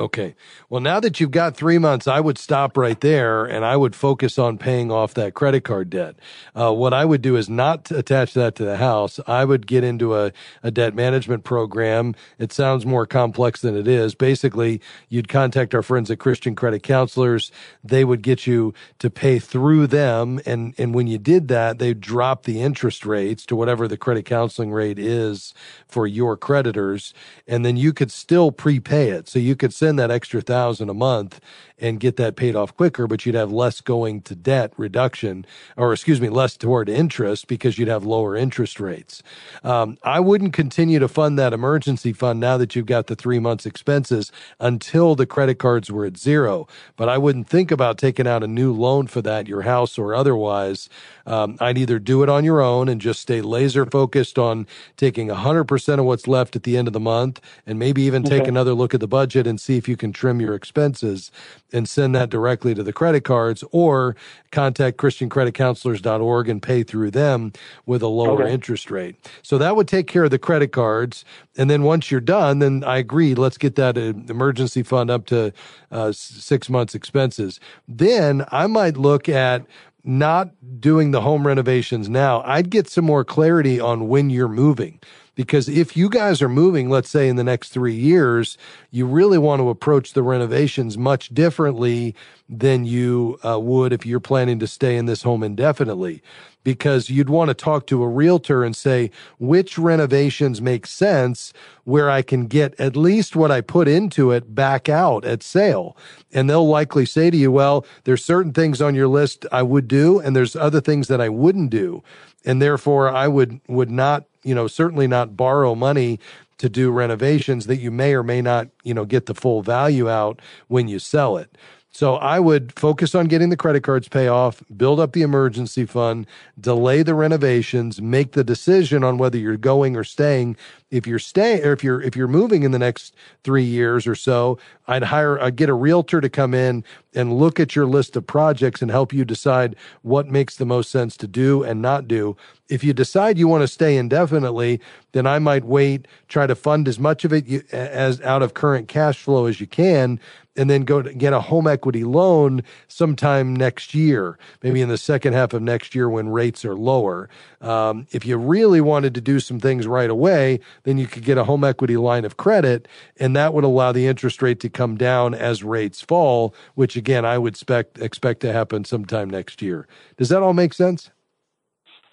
Okay. 0.00 0.34
Well, 0.70 0.80
now 0.80 0.98
that 0.98 1.20
you've 1.20 1.30
got 1.30 1.54
three 1.54 1.76
months, 1.76 2.08
I 2.08 2.20
would 2.20 2.38
stop 2.38 2.78
right 2.78 2.98
there 3.02 3.44
and 3.44 3.66
I 3.66 3.76
would 3.76 3.94
focus 3.94 4.38
on 4.38 4.56
paying 4.56 4.90
off 4.90 5.12
that 5.12 5.34
credit 5.34 5.62
card 5.62 5.90
debt. 5.90 6.16
Uh, 6.58 6.72
what 6.72 6.94
I 6.94 7.04
would 7.04 7.20
do 7.20 7.36
is 7.36 7.50
not 7.50 7.90
attach 7.90 8.32
that 8.32 8.54
to 8.54 8.64
the 8.64 8.78
house. 8.78 9.20
I 9.26 9.44
would 9.44 9.66
get 9.66 9.84
into 9.84 10.16
a, 10.16 10.32
a 10.62 10.70
debt 10.70 10.94
management 10.94 11.44
program. 11.44 12.14
It 12.38 12.50
sounds 12.50 12.86
more 12.86 13.04
complex 13.04 13.60
than 13.60 13.76
it 13.76 13.86
is. 13.86 14.14
Basically, 14.14 14.80
you'd 15.10 15.28
contact 15.28 15.74
our 15.74 15.82
friends 15.82 16.10
at 16.10 16.18
Christian 16.18 16.54
Credit 16.54 16.82
Counselors. 16.82 17.52
They 17.84 18.02
would 18.02 18.22
get 18.22 18.46
you 18.46 18.72
to 19.00 19.10
pay 19.10 19.38
through 19.38 19.86
them. 19.88 20.40
And, 20.46 20.74
and 20.78 20.94
when 20.94 21.08
you 21.08 21.18
did 21.18 21.48
that, 21.48 21.78
they'd 21.78 22.00
drop 22.00 22.44
the 22.44 22.62
interest 22.62 23.04
rates 23.04 23.44
to 23.46 23.56
whatever 23.56 23.86
the 23.86 23.98
credit 23.98 24.24
counseling 24.24 24.72
rate 24.72 24.98
is 24.98 25.52
for 25.86 26.06
your 26.06 26.38
creditors. 26.38 27.12
And 27.46 27.66
then 27.66 27.76
you 27.76 27.92
could 27.92 28.10
still 28.10 28.50
prepay 28.50 29.10
it. 29.10 29.28
So 29.28 29.38
you 29.38 29.54
could 29.56 29.74
send 29.74 29.89
that 29.96 30.10
extra 30.10 30.40
thousand 30.40 30.88
a 30.88 30.94
month 30.94 31.40
and 31.78 31.98
get 31.98 32.16
that 32.16 32.36
paid 32.36 32.54
off 32.54 32.76
quicker, 32.76 33.06
but 33.06 33.24
you'd 33.24 33.34
have 33.34 33.50
less 33.50 33.80
going 33.80 34.20
to 34.22 34.34
debt 34.34 34.72
reduction, 34.76 35.46
or 35.76 35.92
excuse 35.92 36.20
me, 36.20 36.28
less 36.28 36.56
toward 36.56 36.88
interest 36.88 37.46
because 37.48 37.78
you'd 37.78 37.88
have 37.88 38.04
lower 38.04 38.36
interest 38.36 38.78
rates. 38.78 39.22
Um, 39.64 39.96
I 40.02 40.20
wouldn't 40.20 40.52
continue 40.52 40.98
to 40.98 41.08
fund 41.08 41.38
that 41.38 41.52
emergency 41.52 42.12
fund 42.12 42.38
now 42.40 42.56
that 42.58 42.76
you've 42.76 42.86
got 42.86 43.06
the 43.06 43.16
three 43.16 43.38
months 43.38 43.66
expenses 43.66 44.30
until 44.58 45.14
the 45.14 45.26
credit 45.26 45.58
cards 45.58 45.90
were 45.90 46.04
at 46.04 46.18
zero. 46.18 46.68
But 46.96 47.08
I 47.08 47.18
wouldn't 47.18 47.48
think 47.48 47.70
about 47.70 47.98
taking 47.98 48.26
out 48.26 48.42
a 48.42 48.48
new 48.48 48.72
loan 48.72 49.06
for 49.06 49.22
that, 49.22 49.48
your 49.48 49.62
house 49.62 49.98
or 49.98 50.14
otherwise. 50.14 50.88
Um, 51.30 51.56
I'd 51.60 51.78
either 51.78 52.00
do 52.00 52.22
it 52.24 52.30
on 52.30 52.44
your 52.44 52.60
own 52.62 52.88
and 52.90 53.00
just 53.00 53.20
stay 53.22 53.42
laser 53.42 53.86
focused 53.86 54.38
on 54.38 54.66
taking 54.98 55.28
100% 55.28 56.00
of 56.00 56.06
what's 56.06 56.28
left 56.28 56.56
at 56.56 56.64
the 56.64 56.76
end 56.78 56.88
of 56.88 56.94
the 56.94 57.00
month 57.00 57.40
and 57.66 57.78
maybe 57.78 58.02
even 58.02 58.24
take 58.24 58.42
Okay. 58.42 58.48
another 58.48 58.74
look 58.74 58.94
at 58.94 59.00
the 59.00 59.08
budget 59.08 59.46
and 59.46 59.60
see 59.60 59.78
if 59.78 59.88
you 59.88 59.96
can 59.96 60.12
trim 60.12 60.40
your 60.40 60.54
expenses 60.54 61.32
and 61.72 61.88
send 61.88 62.14
that 62.16 62.30
directly 62.30 62.74
to 62.74 62.82
the 62.84 62.92
credit 62.92 63.24
cards 63.24 63.64
or 63.72 64.16
contact 64.52 64.98
christiancreditcounselors.org 64.98 66.48
and 66.48 66.62
pay 66.62 66.82
through 66.84 67.10
them 67.12 67.52
with 67.86 68.02
a 68.02 68.08
lower 68.08 68.42
Okay. 68.42 68.52
interest 68.52 68.90
rate. 68.90 69.16
So 69.42 69.58
that 69.58 69.76
would 69.76 69.88
take 69.88 70.08
care 70.08 70.24
of 70.24 70.30
the 70.32 70.38
credit 70.38 70.72
cards. 70.72 71.24
And 71.56 71.70
then 71.70 71.82
once 71.84 72.10
you're 72.10 72.20
done, 72.20 72.60
then 72.60 72.84
I 72.84 72.98
agree, 72.98 73.34
let's 73.34 73.58
get 73.58 73.76
that 73.76 73.98
uh, 73.98 74.14
emergency 74.28 74.82
fund 74.82 75.10
up 75.10 75.26
to 75.26 75.52
uh, 75.92 76.12
six 76.12 76.68
months 76.70 76.94
expenses. 76.94 77.60
Then 77.88 78.44
I 78.50 78.66
might 78.66 78.96
look 78.96 79.28
at 79.28 79.66
not 80.04 80.50
doing 80.80 81.10
the 81.10 81.20
home 81.20 81.46
renovations 81.46 82.08
now. 82.08 82.42
I'd 82.44 82.70
get 82.70 82.88
some 82.88 83.04
more 83.04 83.24
clarity 83.24 83.80
on 83.80 84.08
when 84.08 84.30
you're 84.30 84.48
moving. 84.48 85.00
Because 85.40 85.70
if 85.70 85.96
you 85.96 86.10
guys 86.10 86.42
are 86.42 86.50
moving, 86.50 86.90
let's 86.90 87.08
say 87.08 87.26
in 87.26 87.36
the 87.36 87.42
next 87.42 87.70
three 87.70 87.94
years, 87.94 88.58
you 88.90 89.06
really 89.06 89.38
want 89.38 89.60
to 89.60 89.70
approach 89.70 90.12
the 90.12 90.22
renovations 90.22 90.98
much 90.98 91.30
differently 91.30 92.14
than 92.46 92.84
you 92.84 93.38
uh, 93.42 93.58
would 93.58 93.94
if 93.94 94.04
you're 94.04 94.20
planning 94.20 94.58
to 94.58 94.66
stay 94.66 94.98
in 94.98 95.06
this 95.06 95.22
home 95.22 95.42
indefinitely. 95.42 96.22
Because 96.62 97.08
you'd 97.08 97.30
want 97.30 97.48
to 97.48 97.54
talk 97.54 97.86
to 97.86 98.02
a 98.02 98.06
realtor 98.06 98.62
and 98.62 98.76
say, 98.76 99.10
which 99.38 99.78
renovations 99.78 100.60
make 100.60 100.86
sense 100.86 101.54
where 101.84 102.10
I 102.10 102.20
can 102.20 102.46
get 102.46 102.78
at 102.78 102.94
least 102.94 103.34
what 103.34 103.50
I 103.50 103.62
put 103.62 103.88
into 103.88 104.32
it 104.32 104.54
back 104.54 104.90
out 104.90 105.24
at 105.24 105.42
sale. 105.42 105.96
And 106.34 106.50
they'll 106.50 106.68
likely 106.68 107.06
say 107.06 107.30
to 107.30 107.36
you, 107.36 107.50
well, 107.50 107.86
there's 108.04 108.22
certain 108.22 108.52
things 108.52 108.82
on 108.82 108.94
your 108.94 109.08
list 109.08 109.46
I 109.50 109.62
would 109.62 109.88
do, 109.88 110.20
and 110.20 110.36
there's 110.36 110.54
other 110.54 110.82
things 110.82 111.08
that 111.08 111.22
I 111.22 111.30
wouldn't 111.30 111.70
do. 111.70 112.02
And 112.44 112.60
therefore 112.60 113.08
I 113.08 113.26
would, 113.26 113.62
would 113.66 113.90
not, 113.90 114.26
you 114.44 114.54
know, 114.54 114.66
certainly 114.66 115.06
not 115.06 115.36
borrow 115.36 115.74
money 115.74 116.18
to 116.58 116.68
do 116.68 116.90
renovations 116.90 117.66
that 117.66 117.78
you 117.78 117.90
may 117.90 118.14
or 118.14 118.22
may 118.22 118.42
not, 118.42 118.68
you 118.82 118.92
know, 118.94 119.04
get 119.04 119.26
the 119.26 119.34
full 119.34 119.62
value 119.62 120.08
out 120.08 120.40
when 120.68 120.88
you 120.88 120.98
sell 120.98 121.36
it. 121.36 121.56
So 121.92 122.14
I 122.14 122.38
would 122.38 122.72
focus 122.78 123.16
on 123.16 123.26
getting 123.26 123.50
the 123.50 123.56
credit 123.56 123.82
cards 123.82 124.08
pay 124.08 124.28
off, 124.28 124.62
build 124.76 125.00
up 125.00 125.12
the 125.12 125.22
emergency 125.22 125.84
fund, 125.84 126.24
delay 126.58 127.02
the 127.02 127.16
renovations, 127.16 128.00
make 128.00 128.32
the 128.32 128.44
decision 128.44 129.02
on 129.02 129.18
whether 129.18 129.36
you're 129.36 129.56
going 129.56 129.96
or 129.96 130.04
staying. 130.04 130.56
If 130.92 131.06
you're 131.06 131.18
staying 131.18 131.64
or 131.64 131.72
if 131.72 131.82
you're 131.84 132.00
if 132.00 132.16
you're 132.16 132.28
moving 132.28 132.62
in 132.62 132.70
the 132.70 132.78
next 132.78 133.14
3 133.44 133.64
years 133.64 134.06
or 134.06 134.14
so, 134.14 134.58
I'd 134.86 135.04
hire 135.04 135.40
I'd 135.40 135.56
get 135.56 135.68
a 135.68 135.74
realtor 135.74 136.20
to 136.20 136.28
come 136.28 136.54
in 136.54 136.84
and 137.12 137.36
look 137.36 137.58
at 137.58 137.74
your 137.74 137.86
list 137.86 138.16
of 138.16 138.26
projects 138.26 138.82
and 138.82 138.90
help 138.90 139.12
you 139.12 139.24
decide 139.24 139.74
what 140.02 140.28
makes 140.28 140.56
the 140.56 140.66
most 140.66 140.90
sense 140.90 141.16
to 141.18 141.26
do 141.26 141.64
and 141.64 141.82
not 141.82 142.06
do. 142.06 142.36
If 142.68 142.84
you 142.84 142.92
decide 142.92 143.36
you 143.36 143.48
want 143.48 143.62
to 143.62 143.68
stay 143.68 143.96
indefinitely, 143.96 144.80
then 145.10 145.26
I 145.26 145.40
might 145.40 145.64
wait, 145.64 146.06
try 146.28 146.46
to 146.46 146.54
fund 146.54 146.86
as 146.86 147.00
much 147.00 147.24
of 147.24 147.32
it 147.32 147.46
you, 147.46 147.62
as 147.72 148.20
out 148.20 148.42
of 148.42 148.54
current 148.54 148.86
cash 148.86 149.20
flow 149.20 149.46
as 149.46 149.60
you 149.60 149.66
can 149.66 150.20
and 150.60 150.68
then 150.68 150.82
go 150.82 151.00
to 151.00 151.14
get 151.14 151.32
a 151.32 151.40
home 151.40 151.66
equity 151.66 152.04
loan 152.04 152.62
sometime 152.86 153.56
next 153.56 153.94
year, 153.94 154.38
maybe 154.62 154.82
in 154.82 154.90
the 154.90 154.98
second 154.98 155.32
half 155.32 155.54
of 155.54 155.62
next 155.62 155.94
year 155.94 156.06
when 156.10 156.28
rates 156.28 156.66
are 156.66 156.74
lower. 156.74 157.30
Um, 157.62 158.06
if 158.10 158.26
you 158.26 158.36
really 158.36 158.82
wanted 158.82 159.14
to 159.14 159.22
do 159.22 159.40
some 159.40 159.58
things 159.58 159.86
right 159.86 160.10
away, 160.10 160.60
then 160.82 160.98
you 160.98 161.06
could 161.06 161.24
get 161.24 161.38
a 161.38 161.44
home 161.44 161.64
equity 161.64 161.96
line 161.96 162.26
of 162.26 162.36
credit, 162.36 162.88
and 163.18 163.34
that 163.34 163.54
would 163.54 163.64
allow 163.64 163.90
the 163.90 164.06
interest 164.06 164.42
rate 164.42 164.60
to 164.60 164.68
come 164.68 164.98
down 164.98 165.32
as 165.32 165.64
rates 165.64 166.02
fall, 166.02 166.54
which 166.74 166.94
again 166.94 167.24
I 167.24 167.38
would 167.38 167.54
expect 167.54 167.98
expect 167.98 168.40
to 168.40 168.52
happen 168.52 168.84
sometime 168.84 169.30
next 169.30 169.62
year. 169.62 169.88
Does 170.18 170.28
that 170.28 170.42
all 170.42 170.52
make 170.52 170.74
sense? 170.74 171.10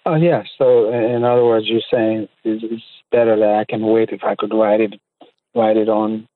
Oh 0.06 0.16
yeah. 0.16 0.44
So 0.58 0.90
in 0.94 1.26
other 1.26 1.44
words, 1.44 1.68
you're 1.68 1.82
saying 1.92 2.30
it's 2.46 2.82
better 3.12 3.36
that 3.36 3.56
I 3.56 3.66
can 3.66 3.82
wait 3.82 4.12
if 4.12 4.24
I 4.24 4.36
could 4.36 4.54
write 4.54 4.80
it, 4.80 4.94
write 5.54 5.76
it 5.76 5.90
on. 5.90 6.30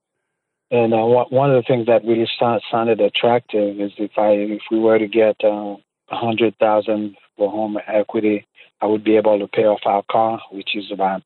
And 0.71 0.93
uh, 0.93 0.97
one 0.99 1.25
one 1.29 1.51
of 1.51 1.61
the 1.61 1.67
things 1.67 1.87
that 1.87 2.05
really 2.05 2.27
sound, 2.39 2.61
sounded 2.71 3.01
attractive 3.01 3.79
is 3.79 3.91
if 3.97 4.11
I 4.17 4.29
if 4.29 4.61
we 4.71 4.79
were 4.79 4.97
to 4.97 5.07
get 5.07 5.35
uh, 5.43 5.75
a 6.09 6.15
hundred 6.15 6.57
thousand 6.59 7.17
for 7.37 7.51
home 7.51 7.77
equity, 7.87 8.47
I 8.79 8.85
would 8.85 9.03
be 9.03 9.17
able 9.17 9.37
to 9.37 9.47
pay 9.47 9.65
off 9.65 9.81
our 9.85 10.03
car, 10.09 10.39
which 10.49 10.75
is 10.75 10.89
about 10.89 11.23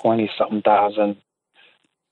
twenty 0.00 0.30
something 0.38 0.62
thousand. 0.62 1.18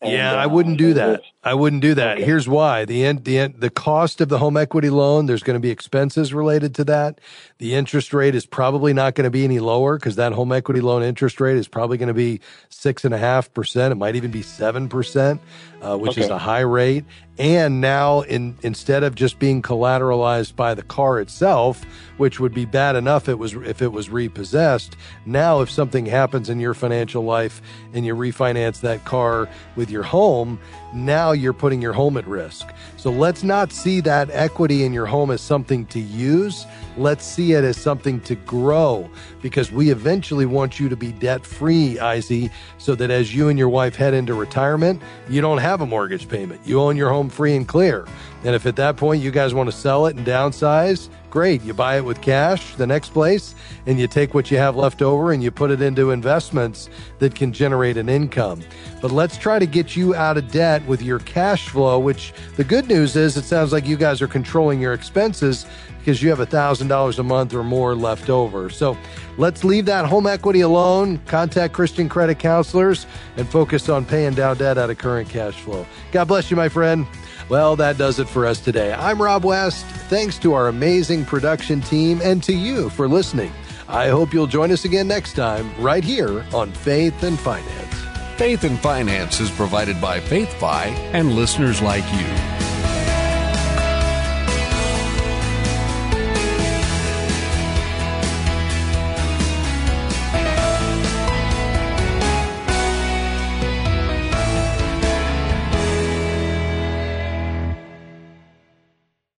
And, 0.03 0.12
yeah, 0.12 0.35
I 0.35 0.44
uh, 0.44 0.51
wouldn't 0.51 0.77
do 0.77 0.92
that. 0.94 1.23
I 1.45 1.53
wouldn't 1.53 1.83
do 1.83 1.95
that. 1.95 2.17
Okay. 2.17 2.25
Here's 2.25 2.49
why: 2.49 2.87
the 2.87 3.05
end, 3.05 3.25
the 3.25 3.39
end, 3.39 3.57
the 3.59 3.71
cost 3.71 4.21
of 4.21 4.31
the 4.31 4.39
home 4.39 4.57
equity 4.57 4.89
loan. 4.89 5.27
There's 5.27 5.43
going 5.43 5.55
to 5.55 5.61
be 5.61 5.71
expenses 5.71 6.33
related 6.33 6.75
to 6.77 6.85
that. 6.85 7.21
The 7.59 7.75
interest 7.75 8.15
rate 8.15 8.35
is 8.35 8.47
probably 8.47 8.95
not 8.95 9.15
going 9.15 9.25
to 9.25 9.31
be 9.31 9.45
any 9.45 9.61
lower 9.61 9.97
because 9.99 10.17
that 10.17 10.33
home 10.33 10.53
equity 10.53 10.81
loan 10.81 11.03
interest 11.03 11.41
rate 11.41 11.57
is 11.57 11.69
probably 11.69 11.99
going 11.99 12.09
to 12.09 12.15
be 12.15 12.41
six 12.71 13.05
and 13.05 13.15
a 13.15 13.19
half 13.19 13.53
percent. 13.53 13.93
It 13.93 13.97
might 13.97 14.17
even 14.17 14.31
be 14.31 14.43
seven 14.43 14.89
percent, 14.89 15.41
uh, 15.83 15.97
which 15.99 16.17
is 16.17 16.31
a 16.31 16.39
high 16.39 16.61
rate. 16.61 17.05
And 17.37 17.81
now, 17.81 18.21
in 18.21 18.57
instead 18.63 19.03
of 19.03 19.15
just 19.15 19.39
being 19.39 19.61
collateralized 19.61 20.55
by 20.57 20.75
the 20.75 20.83
car 20.83 21.21
itself, 21.21 21.85
which 22.17 22.39
would 22.39 22.55
be 22.55 22.65
bad 22.65 22.97
enough 22.97 23.29
it 23.29 23.39
was 23.39 23.55
if 23.55 23.83
it 23.83 23.93
was 23.93 24.09
repossessed. 24.09 24.97
Now, 25.27 25.61
if 25.61 25.71
something 25.71 26.07
happens 26.07 26.49
in 26.49 26.61
your 26.61 26.75
financial 26.75 27.25
life 27.25 27.61
and 27.93 28.07
you 28.07 28.15
refinance 28.15 28.81
that 28.81 29.05
car 29.05 29.49
with 29.75 29.91
your 29.91 30.05
home, 30.05 30.61
now 30.95 31.33
you're 31.35 31.53
putting 31.53 31.83
your 31.83 31.92
home 31.92 32.16
at 32.16 32.27
risk. 32.27 32.68
So 32.97 33.11
let's 33.11 33.42
not 33.42 33.73
see 33.73 34.01
that 34.01 34.31
equity 34.31 34.85
in 34.85 34.92
your 34.92 35.07
home 35.07 35.31
as 35.31 35.40
something 35.40 35.87
to 35.87 36.01
use. 36.01 36.66
Let's 36.97 37.25
see 37.25 37.53
it 37.53 37.64
as 37.64 37.77
something 37.77 38.20
to 38.23 38.35
grow 38.35 39.11
because 39.42 39.73
we 39.73 39.90
eventually 39.90 40.47
want 40.47 40.79
you 40.79 40.88
to 40.88 40.97
be 40.97 41.12
debt 41.12 41.44
free, 41.44 41.99
Izzy, 42.01 42.51
so 42.79 42.94
that 42.94 43.11
as 43.11 43.35
you 43.35 43.49
and 43.49 43.59
your 43.59 43.68
wife 43.68 43.97
head 43.97 44.14
into 44.14 44.35
retirement, 44.35 45.03
you 45.29 45.40
don't 45.40 45.59
have 45.59 45.81
a 45.81 45.87
mortgage 45.87 46.29
payment. 46.29 46.61
You 46.64 46.81
own 46.81 46.97
your 46.97 47.11
home 47.11 47.29
free 47.29 47.57
and 47.57 47.66
clear. 47.66 48.07
And 48.44 48.55
if 48.55 48.66
at 48.66 48.77
that 48.77 48.97
point 48.97 49.23
you 49.23 49.31
guys 49.31 49.55
want 49.55 49.70
to 49.70 49.77
sell 49.77 50.07
it 50.07 50.16
and 50.16 50.27
downsize, 50.27 51.09
great. 51.35 51.61
You 51.62 51.75
buy 51.75 51.97
it 51.97 52.05
with 52.05 52.20
cash 52.23 52.77
the 52.77 52.87
next 52.87 53.09
place, 53.09 53.57
and 53.87 53.99
you 53.99 54.07
take 54.07 54.35
what 54.35 54.53
you 54.53 54.57
have 54.57 54.77
left 54.77 55.03
over 55.03 55.33
and 55.33 55.42
you 55.42 55.51
put 55.51 55.73
it 55.73 55.83
into 55.83 56.12
investments 56.12 56.88
that 57.18 57.35
can 57.35 57.53
generate 57.53 57.97
an 57.97 58.09
income. 58.09 58.62
But 59.03 59.11
let's 59.11 59.37
try 59.37 59.59
to 59.59 59.66
get 59.66 59.97
you 59.97 60.14
out 60.14 60.37
of 60.37 60.49
debt 60.53 60.87
with 60.87 61.03
your 61.03 61.18
cash 61.18 61.68
flow, 61.68 61.99
which 61.99 62.33
the 62.57 62.62
good 62.62 62.87
news 62.87 63.16
is 63.16 63.37
it 63.37 63.42
sounds 63.42 63.73
like 63.73 63.85
you 63.85 63.97
guys 63.97 64.23
are 64.23 64.29
controlling 64.29 64.81
your 64.81 64.92
expenses 64.92 65.66
because 65.99 66.23
you 66.23 66.31
have 66.31 66.38
$1,000 66.38 67.18
a 67.18 67.23
month 67.25 67.53
or 67.53 67.64
more 67.64 67.97
left 67.97 68.31
over. 68.31 68.70
So 68.70 68.97
let's 69.37 69.64
leave 69.64 69.87
that 69.87 70.07
home 70.07 70.29
equity 70.29 70.61
alone, 70.61 71.18
contact 71.27 71.75
Christian 71.75 72.09
credit 72.09 72.38
counselors, 72.38 73.09
and 73.37 73.49
focus 73.49 73.88
on 73.88 74.05
paying 74.05 74.35
down 74.35 74.59
debt 74.59 74.79
out 74.79 74.88
of 74.88 74.99
current 74.99 75.29
cash 75.29 75.55
flow. 75.55 75.85
God 76.12 76.27
bless 76.27 76.49
you, 76.49 76.57
my 76.57 76.68
friend. 76.68 77.09
Well, 77.49 77.77
that 77.77 77.99
does 77.99 78.19
it 78.19 78.29
for 78.29 78.47
us 78.47 78.61
today. 78.61 78.93
I'm 78.93 79.21
Rob 79.21 79.45
West. 79.45 79.85
Thanks 80.09 80.39
to 80.39 80.55
our 80.55 80.69
amazing 80.69 81.25
production 81.25 81.81
team 81.83 82.21
and 82.23 82.43
to 82.45 82.55
you 82.55 82.89
for 82.91 83.07
listening. 83.07 83.53
I 83.87 84.09
hope 84.09 84.33
you'll 84.33 84.47
join 84.47 84.71
us 84.71 84.85
again 84.85 85.09
next 85.09 85.35
time, 85.35 85.71
right 85.79 86.03
here 86.03 86.45
on 86.55 86.73
Faith 86.73 87.23
and 87.23 87.39
Finance. 87.39 87.95
Faith 88.37 88.65
and 88.65 88.79
Finance 88.81 89.41
is 89.41 89.51
provided 89.51 90.01
by 90.01 90.21
FaithFi 90.21 90.87
and 91.13 91.37
listeners 91.37 91.83
like 91.83 92.05
you. 92.15 92.63